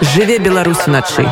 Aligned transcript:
жыве 0.00 0.38
Беларусь 0.38 0.86
уначы 0.86 1.28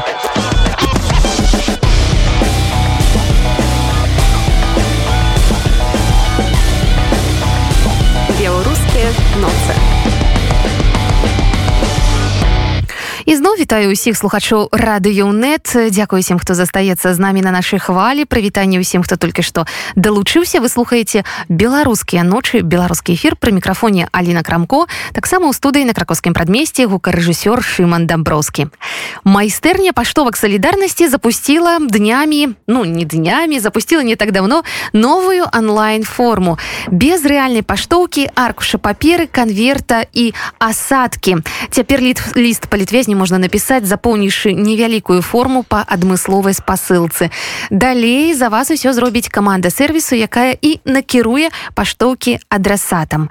ізноў 13.38 13.54
вітаю 13.54 13.95
усіх 13.95 14.19
слухачоў 14.19 14.67
радыёнет 14.74 15.71
Дякую 15.94 16.19
усім 16.27 16.43
хто 16.43 16.59
застаецца 16.59 17.15
з 17.15 17.19
намі 17.23 17.39
на 17.39 17.55
нашай 17.55 17.79
хвалі. 17.79 18.27
Прывітанне 18.27 18.83
ўсім 18.83 19.07
хто 19.07 19.15
толькі 19.15 19.47
што 19.47 19.62
далучыўся. 19.95 20.59
Вы 20.59 20.67
слухаеце 20.67 21.23
беларускія 21.47 22.27
ночы 22.27 22.66
беларускі 22.66 23.15
эфір 23.15 23.39
пры 23.39 23.55
мікрафоне 23.55 24.11
Аліна 24.11 24.43
крамко 24.43 24.91
таксама 25.15 25.47
ў 25.47 25.55
студыі 25.55 25.87
на 25.87 25.95
кракоўскім 25.95 26.35
прадмесці 26.35 26.91
гукарэжысёр 26.91 27.62
Шыман 27.62 28.11
дамброўскі. 28.11 28.75
Майстэрня 29.23 29.95
паштовак 29.95 30.34
салідарнасці 30.34 31.07
запустила 31.07 31.79
днямі 31.79 32.59
ну 32.66 32.83
не 32.83 33.07
днямі 33.07 33.62
запустила 33.62 34.02
не 34.02 34.19
так 34.19 34.34
давно 34.34 34.66
новую 34.91 35.47
онлайн 35.55 36.02
форму 36.02 36.59
без 36.91 37.23
рэальнай 37.23 37.62
паштоўкі 37.62 38.34
аркуша 38.34 38.83
паперы 38.83 39.30
конверта 39.30 40.02
і 40.11 40.34
асадкі. 40.59 41.47
Цяпер 41.70 42.02
літ 42.02 42.19
ліст 42.34 42.66
палітвезню 42.66 43.15
можна 43.28 43.45
напісаць 43.45 43.84
запоўнішы 43.84 44.56
невялікую 44.56 45.20
форму 45.20 45.60
по 45.60 45.84
адмысловай 45.84 46.56
спасылцы 46.56 47.28
далей 47.68 48.32
за 48.32 48.48
вас 48.48 48.70
усё 48.73 48.96
зробіць 48.96 49.28
каманда 49.28 49.68
сервісу 49.68 50.16
якая 50.16 50.56
і 50.56 50.80
накіруе 50.88 51.52
паштоўкі 51.77 52.41
адрасатам. 52.48 53.28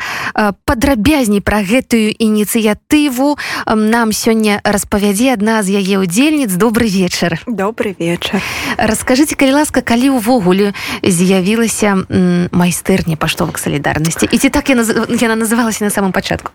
Падрабязней 0.70 1.42
пра 1.42 1.66
гэтую 1.66 2.14
ініцыятыву 2.14 3.42
нам 3.66 4.14
сёння 4.14 4.62
распавядзе 4.62 5.34
адна 5.34 5.66
з 5.66 5.82
яе 5.82 5.98
удзельніц 5.98 6.54
добрый 6.54 6.94
вечар. 6.94 7.42
Добрый 7.50 7.98
вечар. 7.98 8.38
Расскажите 8.78 9.34
калі 9.34 9.66
ласка 9.66 9.82
калі 9.82 10.22
увогуле 10.22 10.78
з'явілася 11.02 12.06
майстэрня 12.54 13.18
паштовак 13.18 13.58
салідарнасці? 13.58 14.30
І 14.30 14.38
ці 14.38 14.54
так 14.54 14.70
яна 14.70 14.86
яна 15.10 15.34
называлася 15.34 15.82
на 15.82 15.90
самом 15.90 16.14
пачатку? 16.14 16.54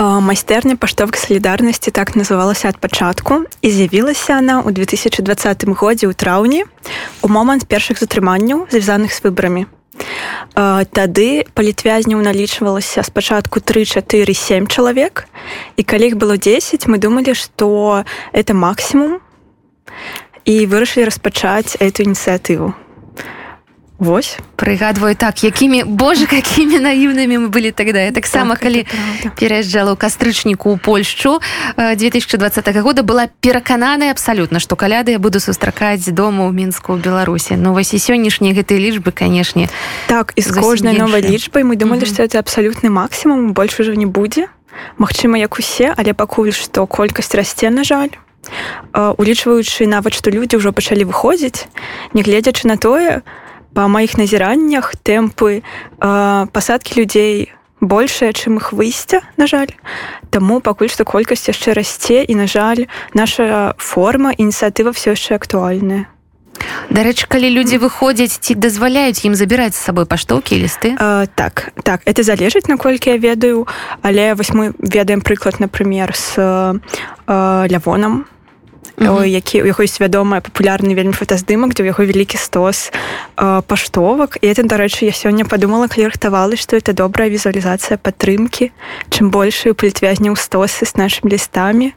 Майстэрня 0.00 0.80
паштовак 0.80 1.20
салідарнасці 1.20 1.90
так 1.90 2.16
называла 2.16 2.53
планавалася 2.54 2.68
ад 2.68 2.78
пачатку 2.78 3.44
і 3.62 3.70
з'явілася 3.70 4.38
она 4.38 4.62
ў 4.62 4.70
2020 4.70 5.66
годзе 5.74 6.06
ў 6.06 6.14
траўні 6.14 6.64
у 7.22 7.28
момант 7.28 7.66
першых 7.66 7.98
затрыманняў 7.98 8.70
звязаных 8.70 9.10
з 9.10 9.20
выбарамі. 9.26 9.66
Тады 10.54 11.46
палітвязняў 11.54 12.22
налічвалася 12.22 13.02
спачатку 13.02 13.60
347 13.60 14.66
чалавек. 14.66 15.26
І 15.76 15.82
калі 15.82 16.14
іх 16.14 16.16
было 16.16 16.38
10 16.38 16.86
мы 16.86 16.98
думалі 16.98 17.34
што 17.34 18.04
это 18.32 18.54
максімум. 18.54 19.18
І 20.44 20.66
вырашылі 20.66 21.10
распачаць 21.10 21.74
эту 21.80 22.06
ініцыятыву 22.06 22.83
Вось. 23.98 24.38
Прыгадваю 24.56 25.14
так 25.14 25.44
якімі 25.44 25.84
Боже 25.86 26.26
какими 26.26 26.82
наіўнымі 26.82 27.46
мы 27.46 27.48
былі 27.48 27.70
тогда 27.70 28.02
я 28.02 28.10
таксама 28.10 28.58
так, 28.58 28.66
калі 28.66 28.86
пераязджала 29.38 29.94
ў 29.94 29.96
кастрычніку 29.96 30.74
ў 30.74 30.82
Польшчу 30.82 31.38
2020 31.78 32.74
года 32.82 33.06
была 33.06 33.30
перакананая 33.38 34.10
абсалютна 34.10 34.58
што 34.58 34.74
каляды 34.74 35.14
я 35.14 35.22
буду 35.22 35.38
сустракаць 35.38 36.10
дома 36.10 36.42
ў 36.42 36.50
мінску 36.50 36.98
ў 36.98 37.06
беларусі. 37.06 37.54
Ну 37.54 37.70
вось 37.70 37.94
і 37.94 38.02
сённяшнія 38.02 38.50
гэтыя 38.58 38.82
лічбы 38.82 39.14
канешне 39.14 39.70
так 40.10 40.34
і 40.34 40.42
з 40.42 40.50
кожнай 40.50 40.98
новай 40.98 41.22
лічбай 41.22 41.62
мы 41.62 41.78
думалі 41.78 42.02
што 42.02 42.26
это 42.26 42.42
абсалютны 42.42 42.90
максімум 42.90 43.54
больш 43.54 43.78
ужо 43.78 43.94
не 43.94 44.10
будзе. 44.10 44.50
Магчыма 44.98 45.38
як 45.38 45.54
усе 45.54 45.94
але 45.94 46.18
пакуль 46.18 46.50
што 46.50 46.90
колькасць 46.90 47.30
расце 47.38 47.70
на 47.70 47.86
жаль. 47.86 48.10
Улічваючы 48.90 49.86
нават 49.86 50.18
што 50.18 50.34
людзі 50.34 50.58
ўжо 50.58 50.74
пачалі 50.74 51.06
выходзіць 51.06 51.70
нягледзячы 52.10 52.66
на 52.66 52.74
тое 52.74 53.22
что 53.22 53.43
па 53.74 53.88
маіх 53.90 54.16
назіраннях 54.16 54.94
тэмпы 55.02 55.60
э, 55.60 55.62
пасадкі 56.54 57.02
людзей 57.02 57.52
большая 57.84 58.32
чым 58.32 58.56
іх 58.56 58.72
выйсця 58.72 59.20
на 59.36 59.46
жаль. 59.46 59.74
Таму 60.30 60.60
пакуль 60.64 60.88
што 60.88 61.04
колькасць 61.04 61.50
яшчэ 61.50 61.74
расце 61.74 62.24
і 62.24 62.34
на 62.34 62.46
жаль 62.46 62.86
наша 63.12 63.74
форма 63.78 64.32
ініцыятыва 64.32 64.94
все 64.96 65.12
яшчэ 65.12 65.36
актуальная. 65.36 66.06
Дарэчы 66.88 67.26
калі 67.28 67.50
людзі 67.50 67.82
выходзяць 67.82 68.38
ці 68.38 68.54
дазваляюць 68.54 69.26
ім 69.26 69.34
забіраць 69.34 69.74
з 69.74 69.82
сабой 69.82 70.06
паштоўкі 70.06 70.54
лісты 70.62 70.94
э, 70.94 71.26
так 71.34 71.74
так 71.82 72.00
это 72.06 72.22
залежыць 72.22 72.70
наколькі 72.70 73.10
я 73.10 73.18
ведаю 73.18 73.66
але 74.02 74.34
вось 74.34 74.54
мы 74.54 74.72
ведаем 74.78 75.20
прыклад 75.20 75.60
напрыклад 75.60 76.14
з 76.14 76.38
э, 76.38 77.66
лявонам 77.68 78.26
які 78.98 79.62
у 79.62 79.66
яго 79.66 79.82
ёсць 79.82 79.98
вядомая 79.98 80.40
папулярны 80.40 80.94
вельмі 80.94 81.12
фотаздымак 81.12 81.74
дзе 81.74 81.82
ў 81.82 81.90
яго 81.90 82.02
вялікі 82.06 82.38
стос 82.38 82.94
паштовак 83.36 84.38
і 84.40 84.46
это 84.46 84.62
дарэчы 84.62 85.10
я 85.10 85.14
сёння 85.14 85.44
падумала 85.44 85.88
калі 85.88 86.10
рыхтавала 86.10 86.54
што 86.56 86.76
это 86.76 86.94
добрая 86.94 87.28
візуалізацыя 87.28 87.98
падтрымкі 87.98 88.70
чым 89.10 89.30
большую 89.34 89.74
палітвязняў 89.74 90.38
стосы 90.38 90.86
з 90.86 90.94
нашымі 90.94 91.34
лістамі 91.34 91.92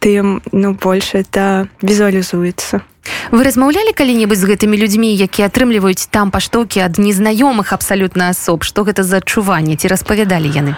тым 0.00 0.42
ну 0.52 0.74
больш 0.74 1.14
это 1.14 1.68
візуалізуецца 1.82 2.82
вы 3.30 3.40
размаўлялі 3.44 3.92
калі-небудзь 3.94 4.42
з 4.42 4.48
гэтымі 4.50 4.76
людзьмі 4.76 5.14
якія 5.14 5.48
атрымліваюць 5.48 6.10
там 6.10 6.30
паштоўкі 6.34 6.82
ад 6.82 6.98
незнаёмых 6.98 7.72
абсалютна 7.72 8.34
асоб 8.34 8.66
што 8.66 8.82
гэта 8.82 9.02
за 9.02 9.22
адчуванне 9.22 9.76
ці 9.76 9.88
распавядалі 9.88 10.50
яны 10.50 10.74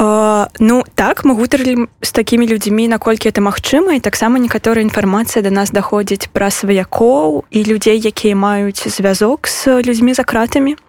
Uh, 0.00 0.48
ну 0.58 0.82
так 0.94 1.24
мы 1.24 1.34
гутарылі 1.36 1.84
з 2.00 2.12
такімі 2.12 2.48
людзьмі 2.48 2.88
наколькі 2.88 3.28
это 3.28 3.44
магчыма 3.44 3.92
і 3.92 4.00
таксама 4.00 4.40
некаторая 4.40 4.80
інфармацыя 4.80 5.44
да 5.44 5.52
нас 5.52 5.76
даходзіць 5.76 6.32
пра 6.32 6.48
сваякоў 6.48 7.44
і 7.52 7.60
людзей 7.68 8.00
якія 8.00 8.32
маюць 8.32 8.80
звязок 8.88 9.44
з 9.44 9.84
людзьмі 9.84 10.16
за 10.16 10.24
кратамі 10.24 10.80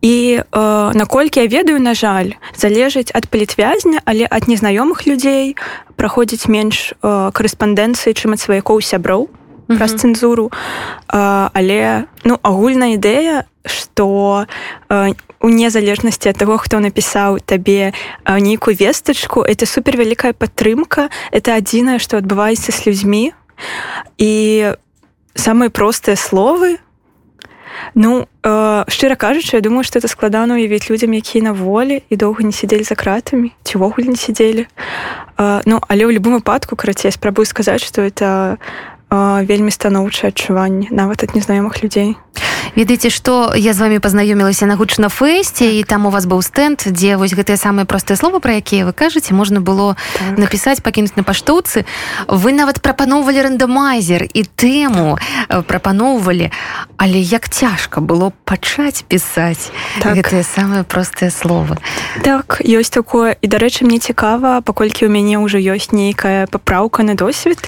і 0.00 0.40
uh, 0.40 0.96
наколькі 0.96 1.44
я 1.44 1.46
ведаю 1.46 1.76
на 1.76 1.92
жаль 1.92 2.40
залежыць 2.56 3.12
ад 3.12 3.28
палітвязня 3.28 4.00
але 4.08 4.24
ад 4.24 4.48
незнаёмых 4.48 5.04
людзей 5.04 5.60
праходзіць 6.00 6.48
менш 6.48 6.96
uh, 7.04 7.28
карэспандэнцыі 7.36 8.16
чым 8.16 8.32
ад 8.32 8.40
сваякоў 8.40 8.80
сяброў 8.80 9.28
праз 9.76 9.94
цэнзуру 10.00 10.50
але 11.08 12.06
ну 12.24 12.38
агульная 12.42 12.98
ідэя 12.98 13.46
что 13.64 14.46
у 15.40 15.48
незалежнасці 15.48 16.32
ад 16.32 16.36
таго 16.36 16.56
хто 16.60 16.80
напісаў 16.80 17.40
табе 17.40 17.92
нейкую 18.28 18.76
вестачку 18.76 19.40
это 19.40 19.64
супер 19.66 19.96
вялікая 19.96 20.32
падтрымка 20.32 21.08
это 21.32 21.56
адзінае 21.56 21.98
што 21.98 22.20
адбываецца 22.20 22.72
з 22.72 22.80
людзьмі. 22.86 23.32
І 24.20 24.32
самыя 25.34 25.70
простыя 25.72 26.16
словы 26.16 26.80
ну 27.94 28.28
шчыра 28.44 29.16
кажучы 29.16 29.56
я 29.56 29.64
думаю 29.64 29.84
что 29.84 29.98
это 29.98 30.08
складана 30.08 30.54
уявіць 30.60 30.88
людзям 30.88 31.12
якія 31.12 31.44
на 31.44 31.52
волі 31.52 32.04
і 32.08 32.16
доўга 32.16 32.44
не 32.44 32.52
сядзелі 32.52 32.84
за 32.84 32.96
кратамі 32.96 33.52
ці 33.64 33.80
ўвогуле 33.80 34.12
не 34.12 34.20
сядзелі. 34.20 34.68
Ну 35.64 35.80
але 35.88 36.04
ў 36.04 36.12
любым 36.16 36.36
выпадку 36.40 36.76
карацей 36.76 37.12
спрабую 37.12 37.48
сказаць 37.48 37.84
что 37.84 38.04
это 38.04 38.60
вельмі 39.10 39.70
станоўчае 39.70 40.30
адчуванне 40.30 40.88
нават 40.90 41.24
ад 41.26 41.34
незнаёмых 41.34 41.82
людзей. 41.82 42.16
Ведаеце 42.76 43.10
што 43.10 43.52
я 43.56 43.72
з 43.72 43.80
вами 43.80 43.98
пазнаёмілася 43.98 44.66
на 44.66 44.76
гучна 44.76 45.08
фэсце 45.10 45.80
і 45.80 45.82
там 45.82 46.06
у 46.06 46.10
вас 46.10 46.26
быў 46.26 46.42
стэнд 46.42 46.86
дзе 46.86 47.16
вось 47.16 47.34
гэтыя 47.34 47.58
самыя 47.58 47.84
простыя 47.84 48.14
словы 48.14 48.38
пра 48.38 48.62
якія 48.62 48.86
вы 48.86 48.92
кажаце 48.92 49.34
можна 49.34 49.60
было 49.60 49.96
так. 50.14 50.38
напісаць 50.38 50.80
пакінуць 50.80 51.16
на 51.16 51.22
паштоўцы. 51.26 51.84
Вы 52.28 52.52
нават 52.52 52.78
прапаноўвалі 52.78 53.42
рандамайзер 53.42 54.30
і 54.30 54.42
тэму 54.44 55.18
прапаноўвалі. 55.66 56.50
Але 56.96 57.18
як 57.18 57.48
цяжка 57.48 58.00
было 58.00 58.32
пачаць 58.44 59.02
пісаць 59.08 59.74
так. 59.98 60.14
гэтыя 60.14 60.46
самыя 60.46 60.84
простыя 60.84 61.30
словы. 61.30 61.76
Так 62.22 62.62
ёсць 62.62 62.94
такое. 62.94 63.34
І 63.42 63.46
дарэчы 63.50 63.82
мне 63.84 63.98
цікава 63.98 64.62
паколькі 64.62 65.06
ў 65.06 65.10
мяне 65.10 65.42
ўжо 65.42 65.58
ёсць 65.58 65.90
нейкая 65.90 66.46
папраўка 66.46 67.02
на 67.02 67.14
досвед 67.18 67.58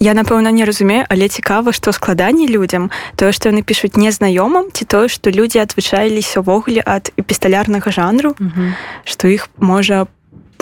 я 0.00 0.14
напэўна 0.14 0.50
не 0.50 0.64
разумею 0.64 1.04
але 1.08 1.28
цікава 1.28 1.72
што 1.72 1.92
складаней 1.92 2.48
людзям 2.48 2.90
тое 3.16 3.32
што 3.32 3.48
яны 3.52 3.62
пішуць 3.62 3.94
незнаёмым 4.00 4.72
ці 4.72 4.84
тое 4.84 5.08
што 5.08 5.30
людзі 5.30 5.62
адвычаіліся 5.62 6.40
ўвогуле 6.40 6.82
ад 6.84 7.12
эпісталярнага 7.16 7.90
жанру 7.90 8.34
што 9.04 9.28
іх 9.28 9.48
можа 9.58 10.06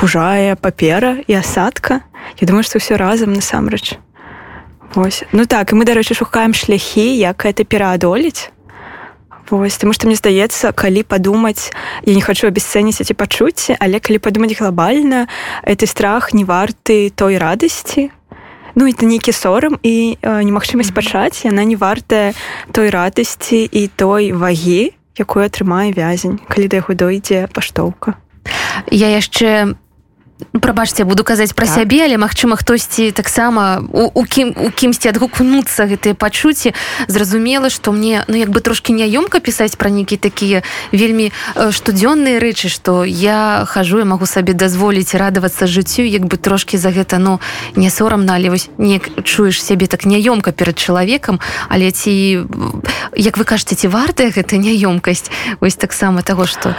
пужае 0.02 0.56
папера 0.56 1.22
і 1.26 1.34
асадка. 1.38 2.02
Я 2.42 2.46
думаю 2.50 2.66
што 2.66 2.82
ўсё 2.82 2.98
разам 2.98 3.30
насамрэч. 3.38 3.94
Вось. 4.98 5.22
Ну 5.30 5.46
так 5.46 5.70
і 5.70 5.78
мы 5.78 5.86
дарэчы 5.86 6.18
шукаем 6.18 6.58
шляхі 6.58 7.06
як 7.14 7.46
это 7.46 7.62
пераадолець. 7.62 8.50
Вось, 9.50 9.78
тому 9.78 9.92
что 9.92 10.10
мне 10.10 10.16
здаецца 10.16 10.72
калі 10.74 11.06
падумаць 11.06 11.70
я 12.02 12.14
не 12.14 12.22
хочу 12.24 12.50
абесцэніць 12.50 12.98
эти 12.98 13.14
пачуцці 13.14 13.78
але 13.78 14.02
калі 14.02 14.18
падумаць 14.18 14.58
глобальна 14.58 15.28
это 15.62 15.86
страх 15.86 16.34
не 16.34 16.42
варты 16.42 17.14
той 17.14 17.38
радасці 17.38 18.10
ну 18.74 18.88
это 18.88 19.06
нейкі 19.06 19.32
сорам 19.32 19.78
і 19.82 20.16
э, 20.20 20.42
немагчымасць 20.42 20.94
пачаць 20.94 21.44
яна 21.44 21.64
не 21.64 21.76
вартая 21.76 22.32
той 22.72 22.90
радасці 22.90 23.64
і 23.64 23.88
той 23.96 24.32
вагі 24.32 24.92
якую 25.18 25.44
атрымае 25.44 25.92
вязень 25.92 26.40
калі 26.48 26.68
да 26.68 26.80
яго 26.80 26.94
дойдзе 26.94 27.48
паштоўка. 27.52 28.16
Я 28.88 29.12
яшчэ 29.12 29.76
прабачце 30.60 31.04
буду 31.04 31.24
казаць 31.24 31.52
пра 31.52 31.66
так. 31.66 31.74
сябе 31.74 32.04
але 32.04 32.18
магчыма 32.18 32.56
хтосьці 32.56 33.10
таксама 33.12 33.82
у, 33.92 34.10
у 34.14 34.24
кім 34.24 34.54
у 34.56 34.70
кімсьці 34.70 35.08
адгукнуцца 35.08 35.86
гэтыя 35.86 36.14
пачуцці. 36.14 36.74
Зразумела 37.08 37.70
што 37.70 37.92
мне 37.92 38.24
ну 38.28 38.36
як 38.36 38.50
бы 38.50 38.60
трошки 38.60 38.92
няёмка 38.92 39.40
пісаць 39.40 39.76
пра 39.76 39.90
нейкі 39.90 40.16
такія 40.16 40.62
вельмі 40.92 41.32
штодзённыя 41.54 42.38
рэчы 42.38 42.68
што 42.68 43.04
я 43.04 43.64
хожу 43.68 43.98
я 43.98 44.04
магу 44.04 44.26
сабе 44.26 44.52
дазволіць 44.52 45.14
радавацца 45.14 45.66
жыццю 45.66 46.02
як 46.02 46.26
бы 46.26 46.36
трошки 46.36 46.76
за 46.76 46.90
гэта 46.90 47.18
ну 47.18 47.40
не 47.76 47.90
сорамна 47.90 48.34
але 48.34 48.50
вось 48.50 48.68
не 48.78 49.00
чуеш 49.00 49.62
сябе 49.62 49.86
так 49.86 50.04
няёмка 50.04 50.52
перад 50.52 50.78
чалавекам. 50.78 51.40
Але 51.68 51.90
ці 51.90 52.46
як 53.16 53.38
вы 53.38 53.44
кажаце 53.44 53.74
ці 53.74 53.88
вартая 53.88 54.30
гэта 54.30 54.56
няёмкасць? 54.56 55.30
Вось 55.60 55.76
таксама 55.76 56.22
таго 56.22 56.46
што 56.46 56.74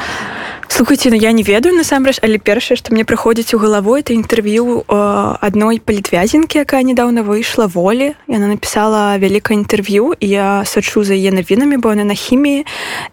слухайте 0.68 1.10
ну 1.10 1.15
я 1.15 1.31
не 1.31 1.44
ведаю 1.44 1.75
насамрэч 1.75 2.19
але 2.24 2.38
першае 2.38 2.77
што 2.77 2.94
мне 2.94 3.06
прыходзіць 3.06 3.52
у 3.53 3.57
галаву 3.57 3.95
это 3.95 4.13
інтэрв'ю 4.13 4.83
адной 4.88 5.79
палітвязенкі 5.79 6.59
якая 6.65 6.83
недавно 6.83 7.21
выйшла 7.21 7.67
волі 7.67 8.13
яна 8.27 8.47
напісала 8.47 9.17
вялікае 9.17 9.57
інтэрв'ю 9.61 10.13
я 10.19 10.65
сачу 10.65 11.03
за 11.03 11.13
яе 11.13 11.31
навінамі 11.31 11.77
бо 11.77 11.89
яна 11.94 12.03
на 12.03 12.13
хіміі 12.13 12.65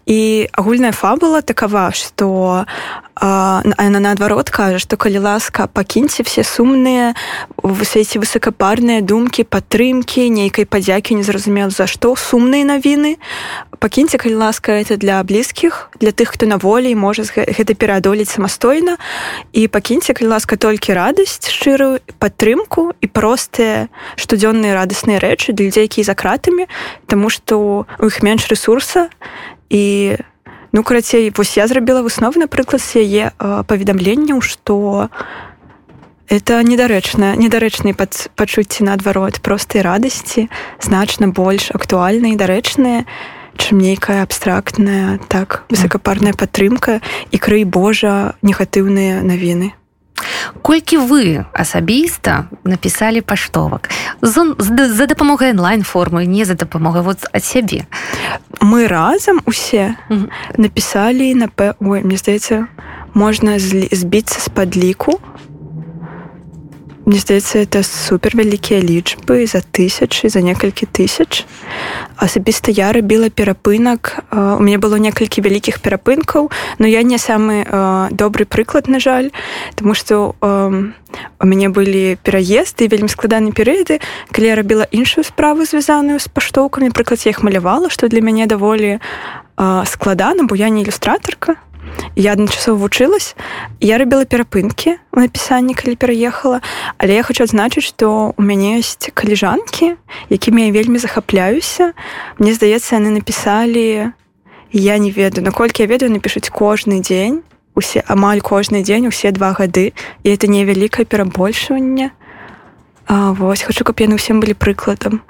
і 0.05 0.47
агульная 0.51 0.91
фабула 0.91 1.41
такава 1.41 1.91
што 1.91 2.65
она 3.21 3.99
наадварот 3.99 4.49
кажа 4.49 4.79
што 4.81 4.97
калі 4.97 5.21
ласка 5.21 5.67
пакіньце 5.69 6.23
все 6.25 6.41
сумныя 6.41 7.13
высаеце 7.61 8.17
высокапарныя 8.17 9.05
думкі 9.05 9.45
падтрымкі 9.45 10.25
нейкай 10.33 10.65
падзякі 10.65 11.13
незразумела 11.13 11.69
за 11.69 11.85
што 11.85 12.17
сумныя 12.17 12.65
навіны 12.65 13.21
пакіньце 13.77 14.17
калі 14.17 14.41
ласка 14.41 14.73
это 14.73 14.97
для 14.97 15.21
блізкіх 15.21 15.93
для 16.01 16.09
тых 16.09 16.33
хто 16.33 16.49
на 16.49 16.57
волі 16.57 16.95
можа 16.97 17.21
гэта 17.29 17.77
пераадолець 17.77 18.33
самастойна 18.33 18.97
і 19.53 19.67
пакіньце 19.69 20.17
калі 20.17 20.33
ласка 20.33 20.57
толькі 20.57 20.97
радасць 20.97 21.45
шчырую 21.45 22.01
падтрымку 22.17 22.97
і 23.01 23.05
простыя 23.05 23.93
штодзённыя 24.17 24.73
радасныя 24.73 25.21
рэчы 25.21 25.53
для 25.53 25.69
людзей 25.69 25.85
якія 25.85 26.09
за 26.09 26.17
кратамі 26.17 26.65
Таму 27.05 27.29
што 27.29 27.85
у 28.01 28.05
іх 28.07 28.23
менш 28.25 28.49
ресурса 28.49 29.09
і 29.69 30.17
у 30.17 30.30
Ну 30.71 30.83
карацей 30.83 31.31
вось 31.35 31.57
я 31.57 31.67
зрабіла 31.67 32.01
высновы 32.01 32.39
напрыклад 32.39 32.79
яе 32.95 33.35
паведамленняў 33.39 34.39
што 34.39 35.09
это 36.31 36.63
недарэчна 36.63 37.35
недарэчныя 37.35 37.91
пачуцці 38.39 38.87
наадварот 38.87 39.41
простай 39.43 39.83
радасці 39.83 40.47
значна 40.79 41.27
больш 41.27 41.75
актуальныя 41.75 42.31
і 42.31 42.39
дарэчныя 42.39 43.03
чым 43.59 43.83
нейкая 43.83 44.23
абстрактная 44.23 45.19
так 45.27 45.67
высокапарная 45.67 46.31
падтрымка 46.31 47.03
і 47.31 47.37
крый 47.37 47.67
Божа 47.67 48.39
негатыўныя 48.41 49.19
навіны 49.27 49.75
колькі 50.61 50.97
вы 50.97 51.45
асабіста 51.53 52.47
напісалі 52.63 53.21
паштовак? 53.21 53.89
За 54.21 55.05
дапамогай 55.07 55.51
онлайн 55.51 55.83
формы 55.83 56.25
не 56.25 56.45
за 56.45 56.53
дапамогай 56.53 57.01
вот 57.01 57.25
ад 57.31 57.43
сябе. 57.43 57.85
Мы 58.61 58.87
разам 58.87 59.41
усе 59.45 59.95
напісалі 60.57 61.33
на 61.35 61.49
Ой, 61.79 62.01
мне 62.03 62.17
здаецца 62.17 62.67
можна 63.13 63.59
збіцца 63.59 64.39
з 64.39 64.49
падліку 64.49 65.19
Мне 67.11 67.19
здаецца 67.19 67.59
это 67.59 67.83
супер 67.83 68.39
вялікія 68.39 68.79
лічбы 68.79 69.43
за 69.43 69.59
тысячы 69.59 70.31
за 70.31 70.39
некалькі 70.39 70.87
тысяч 70.87 71.43
асабіста 72.15 72.71
я 72.71 72.95
рабіла 72.95 73.27
перапынак 73.27 74.23
у 74.31 74.63
мяне 74.63 74.79
было 74.79 74.95
некалькі 74.95 75.43
вялікіх 75.43 75.83
перапынкаў 75.83 76.47
но 76.79 76.87
я 76.87 77.03
не 77.03 77.19
самы 77.19 77.67
добры 78.15 78.47
прыклад 78.47 78.87
на 78.87 79.03
жаль 79.03 79.35
тому 79.75 79.91
что 79.91 80.39
у 80.39 81.43
мяне 81.43 81.67
былі 81.67 82.15
пераезды 82.23 82.87
вельмі 82.87 83.11
складаны 83.11 83.51
перыяды 83.51 83.99
калі 84.31 84.47
я 84.47 84.55
рабіла 84.55 84.87
іншую 84.87 85.27
справу 85.27 85.67
звязаную 85.67 86.15
з 86.15 86.31
паштоўкамі 86.31 86.95
прыклад 86.95 87.27
я 87.27 87.35
іх 87.35 87.43
малявала 87.43 87.91
што 87.91 88.07
для 88.07 88.23
мяне 88.23 88.47
даволі 88.47 89.03
складана 89.83 90.47
бо 90.47 90.55
я 90.55 90.71
не 90.71 90.87
ілюстратарка 90.87 91.59
я 92.15 92.33
адначасова 92.33 92.77
вучылась 92.77 93.35
я 93.79 93.97
рабіла 93.97 94.25
перапынкі 94.25 94.97
у 95.13 95.19
напісанні 95.19 95.73
калі 95.73 95.95
пераехала 95.95 96.61
але 96.97 97.15
я 97.15 97.23
хочу 97.23 97.43
адзначыць 97.43 97.87
што 97.87 98.33
у 98.37 98.41
мяне 98.41 98.79
ёсць 98.79 99.11
каліжанкі 99.13 99.95
якімі 100.29 100.65
я 100.67 100.71
вельмі 100.71 100.97
захапляюся. 100.99 101.93
Мне 102.37 102.53
здаецца 102.53 102.95
яны 102.95 103.09
напісалі 103.09 104.11
я 104.71 104.97
не 104.97 105.11
ведаю 105.11 105.45
наколькі 105.45 105.83
я 105.83 105.87
ведаю 105.87 106.11
напішуць 106.11 106.49
кожны 106.49 107.01
дзень 107.01 107.43
усе 107.75 108.03
амаль 108.07 108.41
кожны 108.41 108.83
дзень 108.83 109.07
усе 109.07 109.31
два 109.31 109.53
гады 109.53 109.93
і 110.23 110.27
это 110.29 110.47
невялікае 110.47 111.05
перабольшванне. 111.05 112.11
Вось 113.07 113.63
хочу 113.63 113.83
каб 113.83 113.99
яны 113.99 114.15
ўсім 114.15 114.39
былі 114.39 114.55
прыкладам. 114.55 115.21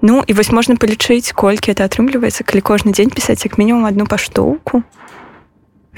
Ну 0.00 0.22
і 0.26 0.32
вось 0.32 0.52
можна 0.52 0.76
палічыць 0.76 1.32
колькі 1.34 1.74
это 1.74 1.84
атрымліваецца 1.84 2.46
калі 2.46 2.62
кожны 2.62 2.92
дзень 2.94 3.10
пісаць 3.10 3.44
як 3.44 3.58
мінімум 3.58 3.84
одну 3.84 4.06
паштоўку 4.06 4.82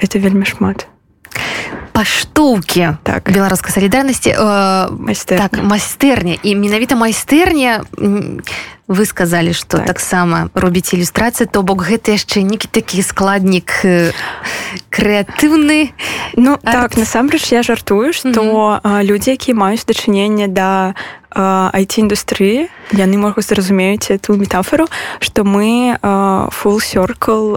это 0.01 0.19
вельмі 0.19 0.45
шмат. 0.45 0.87
Паштоўкі 1.93 2.97
так. 3.03 3.29
беларускай 3.31 3.71
салідарнасці 3.71 4.33
э, 4.33 5.37
так 5.37 5.53
майстэрня 5.61 6.39
і 6.41 6.55
менавіта 6.55 6.95
майстэрня 6.95 7.85
вы 8.87 9.05
сказалі 9.05 9.53
что 9.53 9.77
так. 9.77 9.87
таксама 9.87 10.49
робіць 10.53 10.93
ілюстрацыі 10.93 11.47
то 11.51 11.61
бок 11.63 11.83
гэта 11.83 12.17
яшчэ 12.17 12.41
некі 12.41 12.67
такі 12.67 13.01
складнік 13.01 13.71
э, 13.83 14.11
крэатыўны 14.89 15.93
Ну 16.35 16.53
арт. 16.53 16.63
так 16.63 16.97
насамрэч 16.97 17.51
я 17.51 17.63
жартую 17.63 18.13
что 18.13 18.29
mm 18.29 18.81
-hmm. 18.81 19.03
людзі 19.03 19.31
якія 19.31 19.55
маюць 19.55 19.85
дачыненне 19.85 20.47
да 20.47 20.93
айти-індустрыі 21.31 22.67
яны 22.91 23.15
могуць 23.15 23.47
зразумеюць 23.47 24.11
эту 24.11 24.35
метафору 24.35 24.87
што 25.19 25.43
мы 25.47 25.95
full 26.51 26.83
circle 26.83 27.55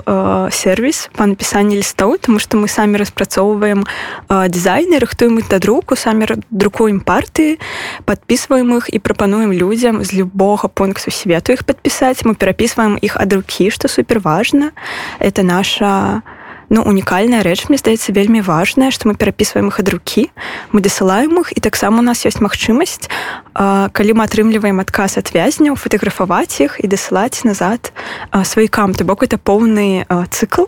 сервіс 0.50 1.10
па 1.10 1.26
напісанні 1.26 1.82
лістоў 1.82 2.18
тому 2.22 2.38
што 2.38 2.58
мы 2.58 2.68
самі 2.68 3.02
распрацоўваем 3.02 3.82
дызайны 4.30 4.98
рыхтуем 5.02 5.42
да 5.50 5.58
друку 5.58 5.96
самі 5.96 6.26
друкуем 6.50 7.00
партыі 7.00 7.58
подписываем 8.06 8.78
іх 8.78 8.94
і 8.94 8.98
прапануем 8.98 9.52
людзям 9.52 10.04
з 10.04 10.14
любога 10.14 10.68
пункту 10.68 11.10
свету 11.14 11.54
іх 11.54 11.64
падпісаць 11.64 12.26
мы 12.26 12.34
перапісваем 12.34 12.98
іх 13.00 13.16
ад 13.16 13.32
рукі 13.32 13.70
што 13.70 13.88
супер 13.88 14.20
важна 14.20 14.72
это 15.18 15.42
наша 15.42 16.22
ну, 16.68 16.82
унікальная 16.82 17.42
рэч 17.42 17.68
мне 17.68 17.78
здаецца 17.78 18.12
вельмі 18.12 18.40
важная 18.42 18.90
што 18.90 19.08
мы 19.08 19.14
перапісваем 19.14 19.70
іх 19.70 19.80
ад 19.80 19.88
рукі 19.88 20.28
мы 20.72 20.82
дасылаем 20.82 21.38
іх 21.40 21.54
і 21.56 21.60
таксама 21.60 22.00
у 22.00 22.06
нас 22.06 22.26
ёсць 22.26 22.42
магчымасць 22.42 23.08
калі 23.54 24.12
мы 24.18 24.22
атрымліваем 24.24 24.80
адказ 24.82 25.18
ад 25.20 25.30
вязняў 25.30 25.78
фатаграфаваць 25.78 26.60
іх 26.60 26.80
і 26.82 26.86
дасылаць 26.90 27.44
назад 27.44 27.92
сваікам 28.32 28.94
то 28.94 29.04
бок 29.04 29.22
это 29.22 29.38
поўны 29.38 30.06
цыкл 30.30 30.66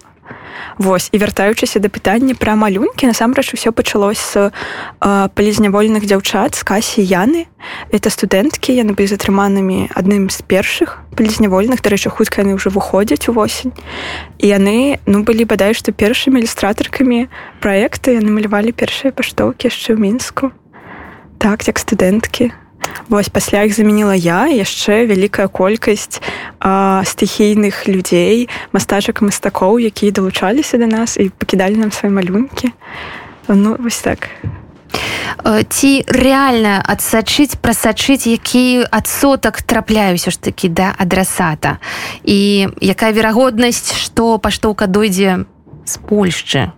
Вось 0.78 1.08
і 1.12 1.18
вяртаючыся 1.18 1.80
да 1.80 1.88
пытання 1.88 2.36
пра 2.36 2.56
малюнкі 2.56 3.08
насамрэч 3.08 3.56
усё 3.56 3.72
пачалось 3.72 4.20
з 4.36 4.52
палізнявольных 5.00 6.04
дзяўчат 6.04 6.54
з 6.54 6.62
касі 6.62 7.00
яны. 7.00 7.48
Это 7.90 8.12
студэнткі 8.12 8.76
яны 8.76 8.92
былі 8.92 9.08
затрыманымі 9.08 9.88
адным 9.96 10.28
з 10.28 10.44
першых 10.44 11.00
палізнявольных. 11.16 11.80
Дарэчы 11.80 12.12
хутка 12.12 12.44
яны 12.44 12.60
ўжо 12.60 12.68
выходзяць 12.70 13.28
увосень 13.32 13.72
і 14.38 14.46
яны 14.46 15.00
ну 15.06 15.24
былі 15.24 15.48
бадай 15.48 15.72
што 15.72 15.96
першымі 15.96 16.44
ілюстратаркамі 16.44 17.32
праекты 17.64 18.20
яны 18.20 18.28
малявалі 18.36 18.76
першыя 18.76 19.16
паштоўкі 19.16 19.72
яшчэ 19.72 19.96
ў 19.96 19.98
мінску. 20.00 20.52
Так 21.40 21.64
як 21.68 21.80
студэнткі 21.80 22.52
Вось 23.08 23.28
пасля 23.28 23.62
іх 23.62 23.74
замяніла 23.74 24.14
я 24.14 24.46
яшчэ 24.50 25.06
вялікая 25.06 25.46
колькасць 25.48 26.18
стыхійных 26.60 27.86
людзей, 27.86 28.48
мастачак 28.72 29.22
мастакоў, 29.22 29.78
якія 29.78 30.12
далучаліся 30.12 30.78
да 30.78 30.86
нас 30.86 31.16
і 31.16 31.30
пакідалі 31.30 31.76
нам 31.76 31.92
свае 31.92 32.10
малюнкі. 32.10 32.72
Ну 33.48 33.76
вось 33.78 34.02
так. 34.02 34.28
Ці 35.46 35.90
рэальна 36.10 36.82
адсачыць 36.82 37.54
прасачыць 37.62 38.26
які 38.26 38.82
адсотак 38.90 39.62
трапляюся 39.62 40.30
ж 40.30 40.40
такі 40.40 40.68
да 40.68 40.94
адрасата 40.98 41.78
і 42.24 42.66
якая 42.80 43.12
верагоднасць 43.12 43.94
што 43.94 44.38
паштоўка 44.42 44.90
дойдзе 44.90 45.46
з 45.84 45.94
Польшчы 46.02 46.72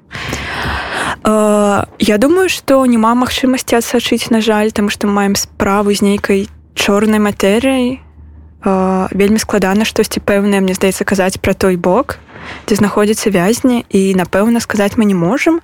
Э, 1.29 1.85
я 1.99 2.17
думаю 2.17 2.49
что 2.49 2.81
няма 2.89 3.13
магчымасці 3.13 3.77
адсачыць 3.77 4.33
на 4.33 4.41
жаль 4.41 4.73
там 4.73 4.89
што 4.89 5.13
маем 5.13 5.37
справу 5.37 5.93
з 5.93 6.01
нейкай 6.01 6.49
чорнай 6.73 7.21
матэрыяй 7.21 8.01
э, 8.01 9.09
вельмі 9.13 9.37
складана 9.37 9.85
штосьці 9.85 10.25
пэўнае 10.25 10.65
мне 10.65 10.73
здаецца 10.73 11.05
казаць 11.05 11.37
пра 11.37 11.53
той 11.53 11.77
бок 11.77 12.17
дзе 12.65 12.81
знаходзіцца 12.81 13.29
вязні 13.29 13.85
і 13.93 14.17
напэўна 14.17 14.65
сказаць 14.65 14.97
мы 14.97 15.05
не 15.05 15.13
можам 15.13 15.61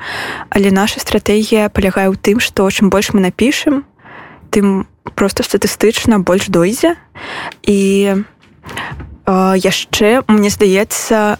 але 0.52 0.68
наша 0.68 1.00
стратэгія 1.00 1.72
палягае 1.72 2.12
ў 2.12 2.20
тым 2.20 2.44
што 2.44 2.68
чым 2.68 2.92
больш 2.92 3.16
мы 3.16 3.24
напішам 3.24 3.88
тым 4.52 4.84
просто 5.14 5.42
статыстычна 5.42 6.18
больш 6.18 6.48
дойдзе. 6.48 6.96
І 7.62 7.80
э, 9.26 9.54
яшчэ 9.56 10.22
мне 10.28 10.50
здаецца 10.50 11.38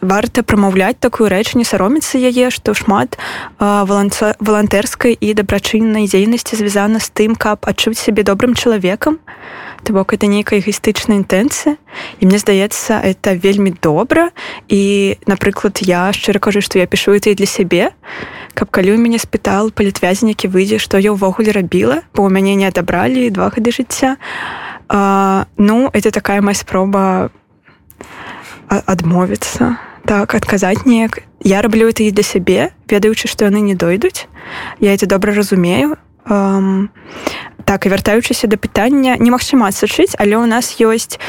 варта 0.00 0.42
прамаўляць 0.42 0.98
такую 1.00 1.28
рэч 1.28 1.54
не 1.58 1.64
саромецца 1.66 2.18
яе 2.18 2.50
што 2.54 2.74
шмат 2.74 3.18
валантэрскай 3.58 5.18
і 5.18 5.28
дабрачыннай 5.34 6.06
дзейнасці 6.06 6.58
звязана 6.58 7.02
з 7.02 7.10
тым 7.10 7.34
каб 7.34 7.66
адчуць 7.66 7.98
сябе 7.98 8.22
добрым 8.22 8.54
чалавекам. 8.54 9.18
То 9.82 9.92
бок 9.92 10.12
это 10.12 10.26
нейкая 10.26 10.58
эгістычная 10.58 11.18
інтэнцыя. 11.22 11.78
І 12.20 12.26
мне 12.26 12.38
здаецца 12.38 12.98
это 12.98 13.34
вельмі 13.34 13.74
добра. 13.82 14.30
І 14.68 15.18
напрыклад 15.26 15.78
я 15.82 16.12
шчыра 16.12 16.38
кажу 16.38 16.60
што 16.60 16.78
я 16.78 16.86
пішу 16.86 17.14
это 17.14 17.30
і 17.30 17.34
для 17.34 17.46
сябе. 17.46 17.90
Каб 18.54 18.70
калі 18.70 18.94
у 18.94 18.98
мяне 18.98 19.18
спытал 19.18 19.70
палітвязень 19.70 20.30
які 20.30 20.48
выйдзе 20.48 20.78
што 20.78 20.98
я 20.98 21.10
ўвогуле 21.10 21.50
рабіла 21.50 22.02
бо 22.14 22.22
у 22.22 22.30
мяне 22.30 22.54
не 22.54 22.66
адабралі 22.70 23.30
два 23.30 23.50
гады 23.50 23.74
жыцця. 23.74 24.16
А, 24.88 25.46
ну 25.56 25.90
это 25.92 26.10
такая 26.10 26.40
моя 26.40 26.54
спроба 26.54 27.30
адмовіцца 28.68 29.87
так 30.08 30.34
адказаць 30.34 30.88
неяк. 30.88 31.20
Я 31.44 31.60
раблю 31.60 31.88
это 31.88 32.02
і 32.02 32.10
для 32.10 32.24
сябе 32.24 32.72
ведаючы 32.88 33.28
што 33.28 33.44
яны 33.44 33.60
не 33.60 33.76
дойдуць 33.76 34.24
я 34.80 34.96
это 34.96 35.04
добра 35.04 35.34
разумею. 35.36 36.00
Um, 36.24 36.88
так 37.64 37.84
і 37.84 37.92
вяртаючыся 37.92 38.48
да 38.48 38.56
пытання 38.56 39.20
немагчыма 39.20 39.68
адсачыць 39.68 40.16
але 40.16 40.40
ў 40.40 40.48
нас 40.48 40.80
ёсць 40.80 41.20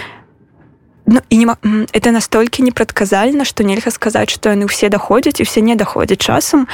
ну, 1.04 1.20
і 1.28 1.36
не 1.44 1.48
это 1.92 2.16
настолькі 2.16 2.64
непрадказальна 2.64 3.44
што 3.44 3.68
нельга 3.68 3.92
сказаць 3.92 4.32
што 4.32 4.56
яны 4.56 4.72
ўсе 4.72 4.88
даходзяць 4.88 5.44
і 5.44 5.48
все 5.48 5.60
не 5.60 5.76
даходзяць 5.76 6.24
часам 6.24 6.68